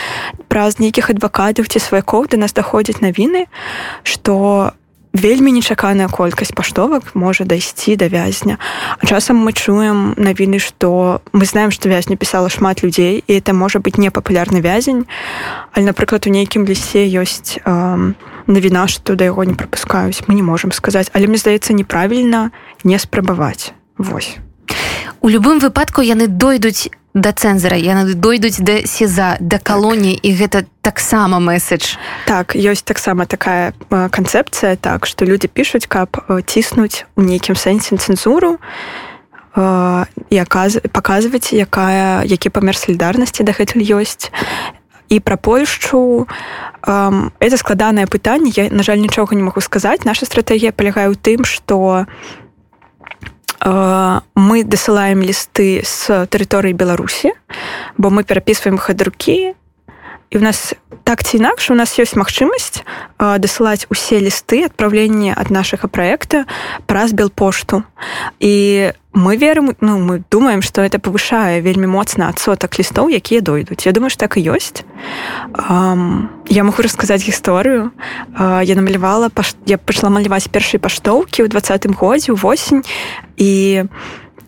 праз 0.46 0.78
нейкіх 0.78 1.10
адвакатаў 1.10 1.66
ці 1.66 1.82
сваякоў 1.82 2.30
да 2.30 2.38
нас 2.38 2.54
даходзяць 2.54 3.02
навіны 3.02 3.50
што 4.06 4.78
вельмі 5.16 5.56
нечаканая 5.56 6.12
колькасць 6.12 6.52
паштовак 6.52 7.16
можа 7.16 7.48
дайсці 7.48 7.96
да 7.96 8.12
вязня. 8.12 8.60
А 9.00 9.08
часам 9.08 9.40
мы 9.40 9.56
чуем 9.56 10.14
навіны 10.20 10.60
што 10.60 11.24
мы 11.32 11.48
знаем 11.48 11.72
што 11.72 11.88
вязня 11.88 12.20
пісала 12.20 12.52
шмат 12.52 12.84
людзей 12.84 13.24
і 13.24 13.32
это 13.32 13.56
можа 13.56 13.80
быць 13.80 13.96
непапулярны 13.96 14.60
вязень. 14.60 15.08
Але 15.72 15.88
напрыклад 15.88 16.28
у 16.28 16.30
нейкім 16.30 16.68
лісе 16.68 17.08
ёсць 17.08 17.64
э, 17.64 18.14
навіна 18.48 18.88
што 18.92 19.16
да 19.16 19.32
яго 19.32 19.48
не 19.48 19.56
прапускаюць 19.56 20.28
мы 20.28 20.36
не 20.36 20.44
можемм 20.44 20.76
сказаць. 20.76 21.08
Але 21.16 21.32
мне 21.32 21.40
здаецца 21.40 21.72
неправільна 21.72 22.52
не 22.84 23.00
спрабаваць. 23.00 23.72
Восьось 23.98 24.44
у 25.26 25.30
любым 25.30 25.58
выпадку 25.58 26.06
яны 26.06 26.28
дойдуць 26.28 26.90
да 27.16 27.32
цэнзара 27.32 27.80
яны 27.80 28.14
дойдуць 28.14 28.60
да 28.60 28.84
сеза 28.84 29.40
да 29.40 29.58
калоніі 29.58 30.20
так. 30.20 30.26
і 30.28 30.30
гэта 30.36 30.58
таксама 30.84 31.40
месседж. 31.40 31.96
Так 32.28 32.54
ёсць 32.60 32.84
таксама 32.84 33.26
такая 33.26 33.74
канцэпцыя 33.90 34.76
так 34.76 35.08
што 35.08 35.24
людзі 35.26 35.48
пішуць 35.48 35.88
каб 35.88 36.20
ціснуць 36.46 37.08
у 37.16 37.24
нейкім 37.24 37.56
сэнсе 37.56 37.96
цэнзуру 37.96 38.60
і 39.56 40.38
паказваць 40.92 41.56
якая 41.56 42.28
які 42.28 42.52
памер 42.52 42.76
салідарнасці 42.76 43.48
дагэтуль 43.48 43.88
ёсць. 43.96 44.30
І 45.08 45.24
пра 45.24 45.38
польшчу 45.38 46.28
это 46.84 47.56
складанае 47.58 48.12
пытанне 48.12 48.52
я 48.52 48.68
на 48.70 48.84
жаль 48.84 49.00
нічога 49.00 49.40
не 49.40 49.44
магу 49.44 49.62
сказаць. 49.64 50.04
Наша 50.04 50.28
стратэгія 50.28 50.76
палягае 50.76 51.08
ў 51.08 51.16
тым 51.16 51.48
што 51.48 52.04
мы 53.66 54.64
дасылаем 54.64 55.26
лісты 55.26 55.82
з 55.82 56.26
тэрыторыі 56.30 56.78
беларусі 56.78 57.34
бо 57.98 58.14
мы 58.14 58.22
перапісваем 58.24 58.78
хадрукі 58.78 59.58
і 60.30 60.38
у 60.38 60.42
нас 60.42 60.74
так 61.04 61.24
ці 61.24 61.38
інакш 61.38 61.70
у 61.70 61.78
нас 61.78 61.94
ёсць 62.02 62.18
магчымасць 62.18 62.82
дасылаць 63.20 63.86
усе 63.94 64.18
лісты 64.18 64.66
адпраўлення 64.66 65.38
ад 65.38 65.54
нашага 65.54 65.88
праекта 65.88 66.46
праз 66.90 67.14
белпошту. 67.14 67.84
І 68.40 68.92
мы 69.14 69.38
верым 69.38 69.78
ну 69.80 70.00
мы 70.02 70.24
думаем 70.32 70.62
что 70.62 70.82
это 70.82 70.98
павышае 71.00 71.62
вельмі 71.62 71.88
моцна 71.88 72.34
адсотак 72.34 72.80
лістоў 72.80 73.14
якія 73.14 73.42
дойдуць. 73.42 73.86
Я 73.86 73.94
думаю 73.94 74.10
ж 74.10 74.18
так 74.18 74.38
і 74.38 74.44
ёсць. 74.50 74.82
Um, 75.54 76.34
я 76.50 76.64
могу 76.66 76.82
расказаць 76.82 77.22
гісторыю. 77.22 77.94
Uh, 78.34 78.66
я 78.66 78.76
намалявала 78.76 79.30
паш... 79.30 79.56
я 79.66 79.78
пачала 79.78 80.10
маляваць 80.10 80.50
першай 80.50 80.82
паштоўкі 80.82 81.46
ў 81.46 81.48
двадцатым 81.48 81.94
годзе 81.94 82.34
восень. 82.34 82.84
І 83.38 83.86
я 83.86 83.88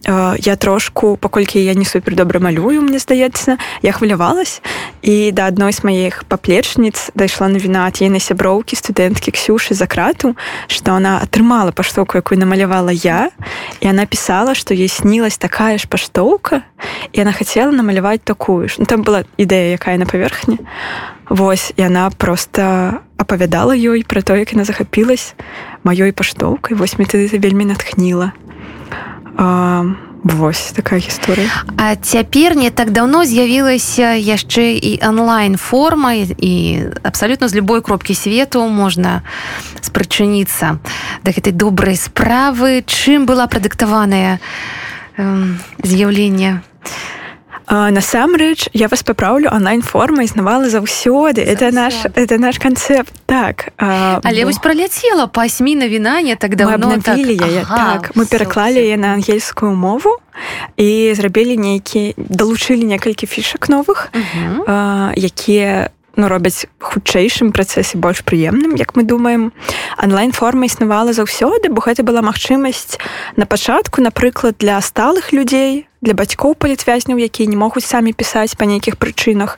я 0.05 0.55
трошку 0.55 1.17
паколькі 1.17 1.63
я 1.63 1.73
не 1.73 1.85
супер 1.85 2.15
добра 2.15 2.39
малюю 2.39 2.81
мне 2.81 2.99
здаецца 2.99 3.57
я 3.81 3.91
хвалявалась. 3.91 4.61
І 5.01 5.31
да 5.31 5.47
адной 5.47 5.73
з 5.73 5.83
маіх 5.83 6.23
паплечніц 6.27 7.11
дайшла 7.15 7.47
навіна 7.47 7.87
ад 7.87 8.01
ейнай 8.01 8.19
сяброўкі 8.19 8.75
студэнткі 8.75 9.31
ксюшы 9.31 9.73
за 9.73 9.87
крату 9.87 10.35
што 10.67 10.93
она 10.93 11.19
атрымала 11.21 11.71
паштоўку 11.71 12.17
якую 12.17 12.39
намалявала 12.39 12.91
я. 12.91 13.31
І 13.81 13.89
она 13.89 14.05
пісала 14.05 14.55
што 14.55 14.73
ей 14.73 14.87
снілась 14.87 15.37
такая 15.37 15.77
ж 15.77 15.87
паштоўка 15.87 16.63
і 17.11 17.21
она 17.21 17.31
хацела 17.31 17.71
намаляваць 17.71 18.23
такую 18.23 18.69
ж. 18.69 18.75
Ну, 18.77 18.85
там 18.85 19.03
была 19.03 19.25
ідэя 19.37 19.75
якая 19.75 19.97
на 19.97 20.05
паверхні 20.05 20.59
Вось 21.29 21.73
яна 21.75 22.09
просто 22.09 23.01
апавядала 23.17 23.75
ёй 23.75 24.05
пра 24.07 24.21
то 24.21 24.35
як 24.35 24.53
яна 24.53 24.63
захапілась 24.63 25.35
маёй 25.83 26.13
паштоўкай 26.13 26.77
вось 26.77 26.97
мне 26.97 27.07
тады 27.09 27.27
вельмі 27.27 27.65
натхніла 27.65 28.31
а, 29.37 29.85
Вось 30.23 30.73
такая 30.75 30.99
гісторыя. 30.99 31.47
А 31.77 31.95
цяпер 31.95 32.57
не 32.57 32.69
так 32.69 32.91
даўно 32.91 33.23
з'явілася 33.23 34.17
яшчэ 34.17 34.75
і 34.75 34.99
онлайн-форма 35.05 36.13
і 36.17 36.53
абсалютна 37.03 37.47
з 37.47 37.55
любой 37.55 37.81
кропкі 37.81 38.17
свету 38.17 38.65
можна 38.67 39.21
спрачыніцца 39.79 40.81
да 41.23 41.29
гэтай 41.31 41.53
добрай 41.53 41.95
справы, 41.95 42.83
чым 42.83 43.29
была 43.29 43.47
прадыктаваная 43.47 44.41
э, 45.15 45.23
з'яўленне 45.85 46.65
насамрэч 47.67 48.69
я 48.73 48.87
вас 48.87 49.03
папраўлю 49.03 49.49
онлайн-форма 49.51 50.23
існавала 50.23 50.69
заўсёды. 50.69 51.41
Это 51.41 51.71
наш 51.71 51.93
это 52.15 52.37
наш 52.37 52.59
канцэпт. 52.59 53.11
Так 53.25 53.73
а, 53.77 54.19
але 54.23 54.41
бо... 54.41 54.47
вось 54.47 54.57
праляцела 54.57 55.27
пасьмі 55.27 55.75
навіна 55.75 56.21
не 56.21 56.35
так 56.35 56.55
давно 56.55 56.97
так, 57.03 57.17
яе, 57.17 57.61
ага, 57.61 57.77
так 57.77 58.15
мы 58.15 58.25
пераклалі 58.25 58.79
яе 58.79 58.97
на 58.97 59.13
ангельскую 59.13 59.75
мову 59.75 60.15
і 60.77 61.13
зрабілі 61.15 61.57
нейкі 61.57 62.13
далучылі 62.17 62.83
некалькі 62.83 63.27
фішак 63.27 63.69
новых 63.69 64.09
uh 64.13 64.23
-huh. 64.23 65.13
якія 65.17 65.89
ну, 66.17 66.27
робяць 66.27 66.65
хутчэйшым 66.81 67.53
працэсе 67.53 67.97
больш 67.97 68.25
прыемным 68.25 68.75
як 68.75 68.97
мы 68.97 69.03
думаем. 69.03 69.53
Онлайн-форма 70.01 70.65
існавала 70.65 71.13
заўсёды 71.13 71.69
бо 71.69 71.79
гэта 71.85 72.03
была 72.03 72.25
магчымасць 72.25 72.97
на 73.37 73.45
пачатку 73.45 74.01
напрыклад 74.01 74.57
для 74.59 74.81
сталых 74.81 75.31
людзей 75.31 75.87
для 76.01 76.13
бацькоў 76.13 76.53
палітвязняў 76.57 77.17
якія 77.17 77.49
не 77.49 77.57
могуць 77.57 77.85
самі 77.85 78.13
пісаць 78.13 78.57
па 78.57 78.65
нейкіх 78.65 78.97
прычынах 78.97 79.57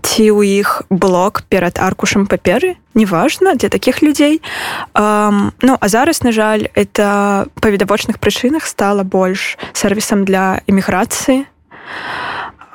ці 0.00 0.32
ў 0.32 0.60
іх 0.64 0.82
блок 0.90 1.44
перад 1.48 1.78
аркушам 1.78 2.26
паперы 2.26 2.76
неважна 2.94 3.54
для 3.54 3.68
такіх 3.68 4.02
людзей. 4.02 4.42
Um, 4.94 5.52
ну 5.62 5.76
а 5.80 5.88
зараз 5.88 6.22
на 6.22 6.32
жаль 6.32 6.68
это 6.74 7.46
па 7.60 7.68
відавочных 7.68 8.18
прычынах 8.18 8.66
стала 8.66 9.04
больш 9.04 9.56
сервісам 9.72 10.24
для 10.24 10.60
эміграцыі 10.66 11.44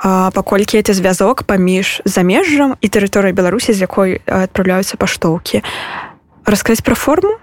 паколькі 0.04 0.78
это 0.78 0.94
звязок 0.94 1.44
паміж 1.48 2.04
замежжам 2.06 2.76
і 2.82 2.88
тэрыторыяй 2.92 3.32
беларусі 3.32 3.72
з 3.72 3.88
якой 3.88 4.20
адпраўляюцца 4.28 5.00
паштоўкі. 5.00 5.64
Расказаць 6.44 6.84
пра 6.84 6.96
форму? 6.96 7.40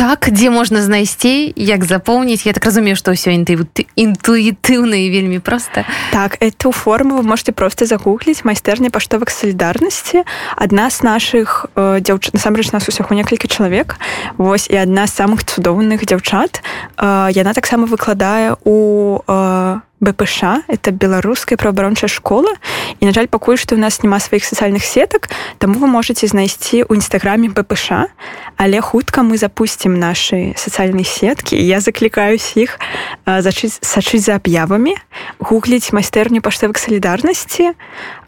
Так 0.00 0.32
дзе 0.32 0.48
можна 0.48 0.80
знайсці 0.80 1.52
як 1.56 1.84
запоўніць 1.84 2.46
я 2.46 2.52
так 2.56 2.64
разумею 2.64 2.96
што 2.96 3.12
ўсё 3.12 3.36
інтуітыўна 3.36 4.96
і 4.96 5.06
вельмі 5.12 5.44
проста. 5.44 5.84
Так 6.08 6.40
эту 6.40 6.72
форму 6.72 7.20
вы 7.20 7.22
можете 7.22 7.52
просто 7.52 7.84
загугліць. 7.84 8.40
Майстэрня 8.40 8.88
паштовак 8.88 9.28
салідарнасці. 9.28 10.24
Адна 10.56 10.88
з 10.88 11.02
наших 11.02 11.66
э, 11.76 12.00
дзяўчат 12.00 12.32
насамрэч 12.32 12.72
нас 12.72 12.88
усяго 12.88 13.12
некалькі 13.12 13.44
чалавек. 13.44 14.00
Вось 14.40 14.72
і 14.72 14.80
адна 14.80 15.04
з 15.04 15.12
самых 15.12 15.44
цудоўных 15.44 16.00
дзяўчат. 16.08 16.64
Э, 16.96 17.28
яна 17.28 17.52
таксама 17.52 17.84
выкладае 17.84 18.56
у 18.64 19.20
э, 19.28 19.80
БПШ 20.00 20.64
это 20.68 20.90
беларуская 20.90 21.56
праабарончая 21.56 22.08
школа. 22.08 22.56
І 23.00 23.06
на 23.06 23.12
жаль 23.12 23.28
пакуль 23.28 23.56
што 23.56 23.76
у 23.76 23.78
нас 23.78 24.02
няма 24.02 24.20
сваіх 24.20 24.44
сацыяльных 24.44 24.84
сетак 24.84 25.28
таму 25.58 25.78
вы 25.78 25.86
можете 25.86 26.26
знайсці 26.26 26.84
ў 26.88 26.98
нстаграме 26.98 27.48
БПШ 27.52 28.10
але 28.56 28.80
хутка 28.80 29.22
мы 29.22 29.36
запусцім 29.36 29.94
наши 30.00 30.56
сацыяльныя 30.56 31.04
сеткі 31.04 31.56
я 31.56 31.80
заклікаюсь 31.80 32.56
іх 32.56 32.80
сачыць 33.24 34.24
за 34.24 34.40
аб'явамі 34.40 34.96
гугліць 35.38 35.92
майстэрню 35.92 36.40
паштовак 36.40 36.78
салідарнасці 36.78 37.76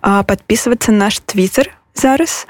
подписываться 0.00 0.92
наш 0.92 1.20
твиттер 1.20 1.72
зараз 1.94 2.46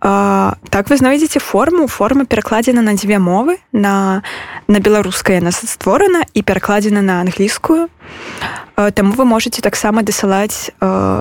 а, 0.00 0.54
так 0.70 0.90
вы 0.90 0.96
знойдзеце 0.96 1.40
форму. 1.40 1.86
Форма 1.86 2.24
перакладзена 2.24 2.82
на 2.82 2.94
дзве 2.94 3.18
мовы. 3.18 3.58
На 3.72 4.22
на 4.68 4.80
беларуская 4.80 5.40
нас 5.40 5.56
створана 5.56 6.22
і 6.34 6.42
перакладзена 6.42 7.02
на 7.02 7.20
англійскую 7.20 7.88
Таму 8.94 9.14
вы 9.14 9.24
можете 9.24 9.62
таксама 9.62 10.02
дасылаць 10.04 10.68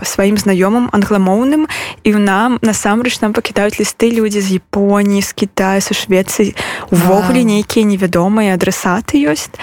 сваім 0.04 0.36
знаёмым 0.36 0.92
англамоўным 0.92 1.72
і 2.04 2.10
ў 2.12 2.20
нам 2.20 2.60
насамрэч 2.60 3.24
нам 3.24 3.32
пакідаюць 3.32 3.80
лісты 3.80 4.12
людзі 4.12 4.44
з 4.44 4.60
Японіі 4.60 5.24
з 5.24 5.32
Китая 5.32 5.80
са 5.80 5.96
Швецыі 5.96 6.52
увогуле 6.92 7.48
нейкія 7.48 7.88
невядомыя 7.88 8.60
адрасаты 8.60 9.24
ёсць 9.24 9.56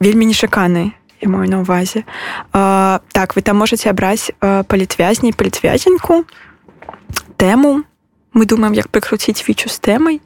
вельмі 0.00 0.32
нечаканы 0.32 0.96
я 1.20 1.28
маю 1.28 1.44
на 1.44 1.60
ўвазе 1.60 2.08
а, 2.56 3.04
так 3.12 3.36
вы 3.36 3.44
там 3.44 3.60
можете 3.60 3.92
абраць 3.92 4.32
палітвязні 4.40 5.36
палітвязеньку 5.36 6.24
тэму 7.40 7.82
мы 8.36 8.46
думаем 8.46 8.76
як 8.76 8.92
прыкруціць 8.92 9.40
фічу 9.40 9.72
з 9.72 9.80
тэмай 9.80 10.20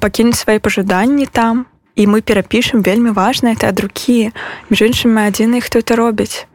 пакінуць 0.00 0.40
свае 0.40 0.58
пажаданні 0.58 1.26
там. 1.26 1.66
І 1.94 2.06
мы 2.06 2.22
перапішам 2.22 2.82
вельмі 2.82 3.10
важна 3.10 3.54
это 3.54 3.70
ад 3.70 3.78
рукі 3.78 4.34
між 4.66 4.82
іншым 4.82 5.14
мы 5.14 5.30
адзіны 5.30 5.60
хто 5.62 5.78
это 5.78 5.94
робіць 5.94 6.46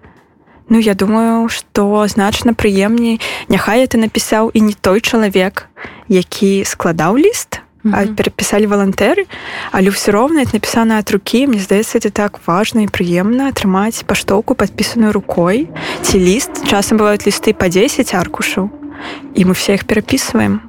Ну 0.70 0.80
я 0.80 0.94
думаю 0.94 1.48
что 1.48 2.06
значна 2.08 2.54
прыемней 2.54 3.22
няхай 3.48 3.88
это 3.88 3.98
напісаў 3.98 4.52
і 4.54 4.62
не 4.62 4.74
той 4.74 5.00
чалавек 5.00 5.70
які 6.10 6.66
складаў 6.66 7.18
ліст 7.18 7.62
mm 7.84 7.94
-hmm. 7.94 8.16
перапісалі 8.16 8.68
валантэры 8.68 9.26
але 9.72 9.90
ўсё 9.90 10.12
роўна 10.12 10.44
это 10.44 10.54
напісана 10.54 11.00
ад 11.00 11.12
рукі 11.12 11.48
мне 11.48 11.60
здаецца 11.60 11.98
это 11.98 12.12
так 12.12 12.40
важна 12.46 12.82
і 12.82 12.88
прыемна 12.88 13.48
атрымаць 13.48 14.04
паштоўку 14.04 14.56
падпісаную 14.56 15.12
рукой 15.12 15.68
ці 16.02 16.20
ліст 16.20 16.68
часам 16.68 16.98
бываюць 16.98 17.28
лісты 17.28 17.54
по 17.54 17.70
10 17.70 18.14
аркушаў 18.14 18.79
і 19.36 19.46
мы 19.46 19.53
все 19.53 19.74
их 19.74 19.86
перапісваем 19.86 20.62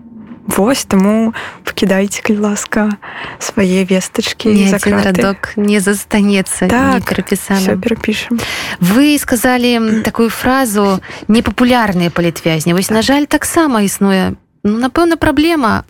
Вось 0.46 0.84
таму 0.84 1.34
пакідайце 1.64 2.22
калі 2.22 2.38
ласка 2.38 2.90
свае 3.38 3.84
вестачки 3.84 4.50
радок 4.82 5.54
не 5.56 5.80
застанецца 5.80 6.66
так, 6.66 7.04
перапісана 7.04 7.76
перапішам 7.76 8.40
вы 8.80 9.18
сказалі 9.18 10.02
такую 10.02 10.30
фразу 10.30 10.98
непапулярныя 11.28 12.10
палітвязні 12.10 12.74
вось 12.74 12.90
на 12.90 13.02
жаль 13.02 13.30
таксама 13.30 13.82
існуе 13.82 14.34
ну, 14.64 14.78
напэўна 14.78 15.16
праблема 15.16 15.84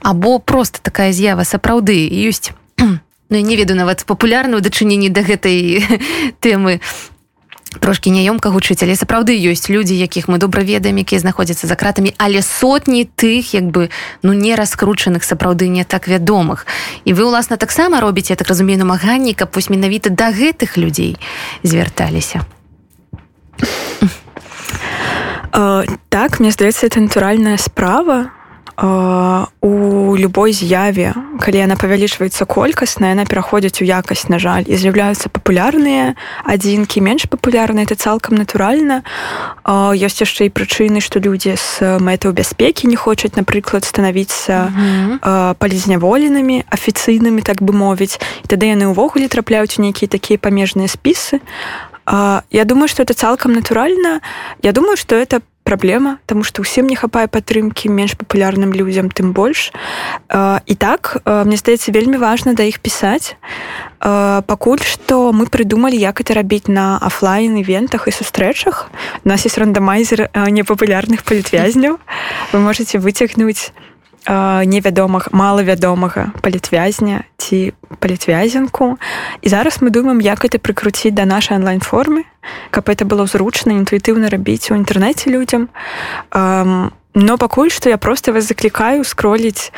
або 0.00 0.40
просто 0.40 0.80
такая 0.82 1.12
з'ява 1.12 1.44
сапраўды 1.44 2.08
ёсць. 2.10 2.52
Ну, 3.32 3.40
не 3.40 3.56
ведаю 3.56 3.78
нават 3.78 4.04
папулярную 4.04 4.60
дачыненні 4.60 5.08
да 5.08 5.24
гэтай 5.24 5.80
тэмы 6.44 6.84
трошки 7.80 8.10
няёмка 8.10 8.50
гучыць 8.50 8.82
але 8.82 8.96
сапраўды 8.96 9.36
ёсць 9.36 9.70
людзі 9.72 9.96
якіх 9.96 10.28
мы 10.28 10.38
добра 10.38 10.62
ведаем 10.62 10.98
якія 11.00 11.20
знаходзяцца 11.20 11.66
за 11.66 11.76
кратамі 11.76 12.14
але 12.18 12.42
сотні 12.42 13.04
тых 13.04 13.54
як 13.54 13.70
бы 13.70 13.88
ну 14.22 14.32
не 14.32 14.56
раскручаных 14.56 15.24
сапраўды 15.24 15.68
не 15.68 15.84
так 15.84 16.08
вядомых. 16.08 16.66
І 17.04 17.14
вы 17.14 17.24
уласна 17.24 17.56
таксама 17.56 18.00
робіце 18.00 18.34
так 18.34 18.48
разумею 18.48 18.78
намаганні 18.78 19.34
каб 19.34 19.50
вось 19.54 19.70
менавіта 19.70 20.10
да 20.10 20.32
гэтых 20.32 20.76
людзей 20.76 21.16
звярталіся. 21.62 22.42
Так 26.08 26.40
мне 26.40 26.50
здаецца 26.50 26.86
это 26.86 27.00
натуральная 27.00 27.56
справа 27.56 28.32
у 28.80 30.16
любой 30.16 30.52
з'яве 30.52 31.12
калі 31.40 31.58
яна 31.60 31.76
павялічваецца 31.76 32.48
колькасна 32.48 33.12
яна 33.12 33.28
пераходзіць 33.28 33.82
у 33.82 33.84
якасць 33.84 34.32
на 34.32 34.40
жаль 34.40 34.64
і 34.64 34.74
з'яўляюцца 34.80 35.28
папулярныя 35.28 36.16
адзінкі 36.48 37.04
менш 37.04 37.28
папулярныя 37.28 37.84
это 37.84 38.00
цалкам 38.00 38.40
натуральна 38.40 39.04
ёсць 39.68 40.24
яшчэ 40.24 40.48
і 40.48 40.54
прычыны 40.56 41.04
што 41.04 41.20
людзі 41.20 41.60
з 41.60 42.00
мэтаў 42.00 42.32
бяспекі 42.32 42.88
не 42.88 42.96
хочуць 42.96 43.36
напрыклад 43.36 43.84
станавіцца 43.84 44.72
палізняволенымі 45.60 46.64
афіцыйнымі 46.72 47.44
так 47.44 47.60
бы 47.60 47.76
мовіць 47.76 48.16
тады 48.48 48.72
яны 48.72 48.88
ўвогуле 48.96 49.28
трапляюць 49.28 49.76
у 49.76 49.84
нейкія 49.84 50.08
такія 50.08 50.40
памежныя 50.40 50.88
спісы 50.88 51.44
я 52.08 52.64
думаю 52.64 52.88
что 52.88 53.02
это 53.04 53.12
цалкам 53.12 53.52
натуральна 53.52 54.20
я 54.62 54.72
думаю 54.72 54.96
что 54.96 55.14
это 55.14 55.44
праблема 55.72 56.18
тому 56.26 56.44
что 56.44 56.60
ўсім 56.60 56.84
не 56.84 56.96
хапае 57.00 57.32
падтрымки 57.32 57.88
менш 57.88 58.12
папулярным 58.20 58.76
людзям 58.76 59.08
тым 59.08 59.32
больш 59.32 59.72
і 60.68 60.74
так 60.76 61.24
мне 61.24 61.56
здаецца 61.56 61.96
вельмі 61.96 62.20
важно 62.20 62.52
да 62.52 62.68
іх 62.68 62.76
пісаць 62.84 63.40
пакуль 63.96 64.84
что 64.84 65.32
мы 65.32 65.48
придумали 65.48 65.96
як 65.96 66.20
это 66.20 66.36
рабіць 66.36 66.68
на 66.68 67.00
офлайн 67.00 67.56
івентах 67.56 68.04
і 68.04 68.12
сустрэчах 68.12 68.92
нас 69.24 69.48
есть 69.48 69.56
рандамайзер 69.56 70.28
непапулярных 70.52 71.24
палітвязняў 71.24 71.96
вы 72.52 72.58
можете 72.60 73.00
выцягнуць 73.00 73.72
невядомых 74.28 75.32
малавядомага 75.32 76.32
палітвязня 76.40 77.24
ці 77.38 77.72
палітвязенку 77.98 78.98
і 79.42 79.48
зараз 79.48 79.82
мы 79.82 79.90
думаем 79.90 80.20
як 80.20 80.44
это 80.44 80.58
прыкруціць 80.58 81.10
да 81.10 81.24
нашай 81.24 81.58
онлайн-формы 81.58 82.24
каб 82.70 82.88
это 82.88 83.04
было 83.04 83.26
зручна 83.26 83.72
інтуітыўна 83.72 84.30
рабіць 84.30 84.70
у 84.70 84.78
інтэрнэце 84.78 85.30
людзям 85.30 85.68
но 87.14 87.38
пакуль 87.38 87.70
што 87.70 87.90
я 87.90 87.98
просто 87.98 88.32
вас 88.32 88.46
заклікаю 88.46 89.04
скроліць 89.04 89.72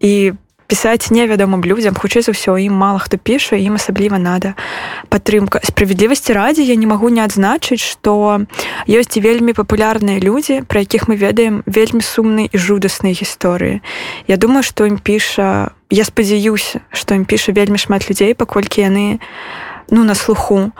і 0.00 0.32
пісаць 0.70 1.10
невядомым 1.10 1.66
людзям 1.66 1.98
хутчэй 1.98 2.22
за 2.22 2.30
ўсё 2.30 2.54
ім 2.54 2.78
мала 2.78 3.02
хто 3.02 3.18
піша 3.18 3.58
ім 3.58 3.74
асабліва 3.74 4.22
надо. 4.22 4.54
Падтрымка. 5.10 5.58
Справядлівасці 5.66 6.30
радзе 6.30 6.62
я 6.62 6.78
не 6.78 6.86
магу 6.86 7.10
не 7.10 7.18
адзначыць 7.18 7.82
што 7.82 8.46
ёсць 8.86 9.18
вельмі 9.18 9.50
папулярныя 9.50 10.22
людзі 10.22 10.62
пра 10.70 10.86
якіх 10.86 11.10
мы 11.10 11.18
ведаем 11.18 11.66
вельмі 11.66 12.06
сумныя 12.06 12.46
і 12.46 12.56
жудасныя 12.56 13.10
гісторыі. 13.18 13.82
Я 14.30 14.36
думаю 14.38 14.62
што 14.62 14.86
ім 14.86 15.02
піша 15.02 15.74
я 15.90 16.04
спадзяюся 16.06 16.86
што 16.94 17.18
ім 17.18 17.26
піша 17.26 17.50
вельмі 17.50 17.82
шмат 17.82 18.06
людзей 18.06 18.38
паколькі 18.38 18.86
яны 18.86 19.18
ну 19.90 20.06
на 20.06 20.14
слуху. 20.14 20.70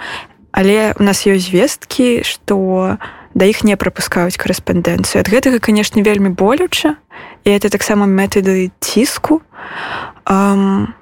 Але 0.54 0.94
у 0.94 1.02
нас 1.02 1.26
ёсць 1.26 1.50
звесткі 1.50 2.22
што 2.22 2.94
да 3.34 3.44
іх 3.46 3.62
не 3.66 3.74
прапускаюць 3.74 4.38
корэспандэнцыю 4.38 5.22
ад 5.22 5.30
гэтага 5.30 5.58
канешне 5.58 6.02
вельмі 6.06 6.30
болюча 6.30 6.94
і 7.44 7.50
это 7.50 7.70
таксама 7.70 8.06
метады 8.06 8.70
ціску 8.80 9.42
Um, 10.26 10.94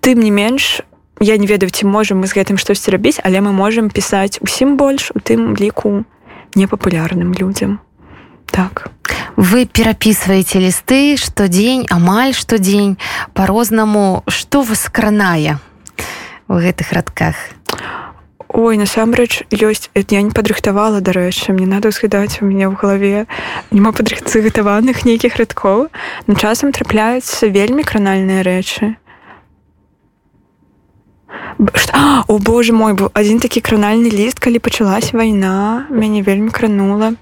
тым 0.00 0.20
не 0.20 0.30
менш 0.30 0.82
я 1.20 1.36
не 1.36 1.46
ведаю 1.46 1.70
ці 1.70 1.86
можам 1.86 2.20
мы 2.20 2.26
з 2.26 2.36
гэтым 2.36 2.58
штосьці 2.60 2.90
рабіць 2.92 3.20
але 3.24 3.40
мы 3.40 3.52
можемм 3.52 3.88
пісаць 3.88 4.36
усім 4.44 4.76
больш 4.76 5.12
у 5.14 5.20
тым 5.20 5.56
ліку 5.56 6.04
непапулярным 6.54 7.32
людзям 7.32 7.80
так. 8.50 8.90
Вы 9.36 9.64
перапісваеце 9.64 10.58
лісты 10.58 11.16
штодзень 11.16 11.86
амаль 11.88 12.34
штодзень 12.34 12.98
по-рознаму 13.32 14.24
што 14.28 14.60
вас 14.60 14.88
кранае 14.92 15.56
у 16.48 16.60
гэтых 16.60 16.92
радках 16.92 17.36
Ой, 18.50 18.74
насамрэч 18.76 19.46
ёсць 19.54 19.94
я 19.94 20.22
не 20.26 20.34
падрыхтавала 20.34 20.98
дарэчы 20.98 21.54
мне 21.54 21.70
надо 21.70 21.94
ўзгадаць 21.94 22.42
у 22.42 22.50
мяне 22.50 22.66
ў 22.66 22.74
галаве. 22.74 23.30
Няма 23.70 23.94
падрыхцыгатаваных 23.94 25.06
нейкіх 25.06 25.38
радкоў 25.38 25.86
но 26.26 26.34
часам 26.34 26.74
трапляюцца 26.74 27.46
вельмі 27.46 27.86
кранальныя 27.86 28.42
рэчы. 28.42 28.98
О 32.26 32.38
боже 32.42 32.74
мой 32.74 32.98
быў 32.98 33.14
адзін 33.14 33.38
такі 33.38 33.62
кранальны 33.62 34.10
ліст 34.10 34.42
калі 34.42 34.58
пачалась 34.58 35.14
вайна 35.14 35.86
мяне 35.86 36.26
вельмі 36.26 36.50
кранула. 36.50 37.14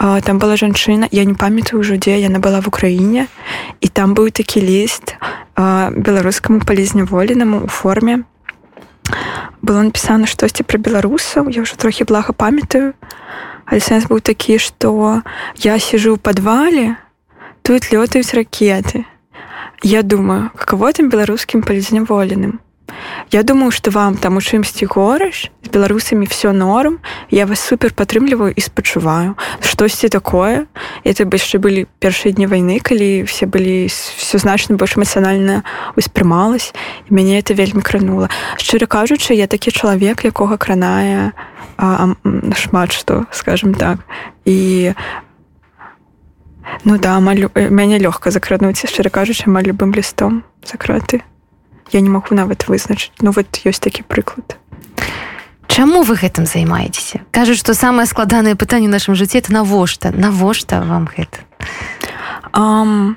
Там 0.00 0.40
была 0.40 0.56
жанчына 0.56 1.04
я 1.12 1.28
не 1.28 1.36
памятаю 1.36 1.84
ўжо 1.84 2.00
дзе 2.00 2.16
яна 2.16 2.40
была 2.40 2.64
в 2.64 2.72
украіне 2.72 3.28
і 3.84 3.92
там 3.92 4.16
быў 4.16 4.32
такі 4.32 4.64
ліст 4.64 5.20
беларускаму 5.52 6.64
палізняволенаму 6.64 7.68
у 7.68 7.68
форме 7.68 8.24
было 9.62 9.86
напісана 9.86 10.26
штосьці 10.26 10.66
пра 10.66 10.82
беларусаў 10.82 11.48
я 11.54 11.62
ўжо 11.62 11.78
трохі 11.78 12.04
блага 12.04 12.34
памятаю. 12.34 12.92
Але 13.66 13.80
сэнс 13.80 14.10
быў 14.10 14.20
такі 14.20 14.58
што 14.58 15.22
я 15.62 15.78
сижу 15.78 16.14
ў 16.14 16.18
падвале 16.18 16.98
тут 17.62 17.94
лётаюць 17.94 18.34
ракеты 18.34 19.06
я 19.82 20.02
думаю 20.02 20.50
каково 20.58 20.92
там 20.92 21.08
беларускім 21.08 21.62
палізняволеным 21.62 22.58
Я 23.30 23.42
думаю, 23.42 23.70
што 23.70 23.90
вам 23.90 24.16
там 24.16 24.36
у 24.36 24.40
чымсьці 24.40 24.86
гораш 24.86 25.50
з 25.62 25.68
беларусамі 25.68 26.26
все 26.26 26.52
норм. 26.52 26.98
Я 27.30 27.46
вас 27.46 27.60
супер 27.60 27.92
падтрымліваю 27.92 28.52
і 28.56 28.60
спачуваю. 28.60 29.34
Штосьці 29.62 30.08
такое. 30.08 30.66
Это 31.04 31.24
бы 31.24 31.40
яшчэ 31.40 31.58
былі 31.58 31.86
першыя 31.98 32.32
дні 32.32 32.46
вайны, 32.46 32.80
калі 32.80 33.22
все 33.24 33.46
былі 33.46 33.88
все 33.88 34.38
значна 34.38 34.76
больш 34.76 34.96
эмацыянальна 34.96 35.62
успрымалась. 35.96 36.72
і 37.08 37.14
мяне 37.14 37.38
это 37.40 37.54
вельмі 37.54 37.82
кранула. 37.82 38.28
Шчыра 38.56 38.86
кажучы, 38.86 39.34
я 39.34 39.46
такі 39.46 39.70
чалавек, 39.70 40.24
якога 40.24 40.56
кранае 40.56 41.32
шмат 42.54 42.92
што, 42.92 43.26
скажем 43.30 43.74
так. 43.74 43.98
І 44.44 44.92
Ну 46.84 46.98
да, 46.98 47.16
амаль 47.16 47.48
мяне 47.54 47.98
лёгка 47.98 48.30
закрануць, 48.30 48.86
шчыра 48.86 49.10
кажучы, 49.10 49.44
амаль 49.46 49.66
любым 49.66 49.92
лістом 49.92 50.44
закраты 50.64 51.22
я 51.90 52.00
не 52.00 52.10
магу 52.10 52.34
нават 52.34 52.68
вызначыць. 52.68 53.12
Ну 53.20 53.32
вот 53.32 53.46
ёсць 53.64 53.82
такі 53.82 54.02
прыклад. 54.02 54.56
Чаму 55.66 56.02
вы 56.02 56.14
гэтым 56.20 56.44
займаецеся? 56.44 57.24
Кажуць 57.32 57.58
што 57.58 57.74
самае 57.74 58.06
складанае 58.06 58.54
пытанне 58.54 58.88
нашым 58.88 59.16
жыцці 59.16 59.40
это 59.40 59.52
навошта? 59.52 60.12
Навошта 60.12 60.84
вам 60.84 61.08
гэта? 61.08 61.40
Um, 62.52 63.16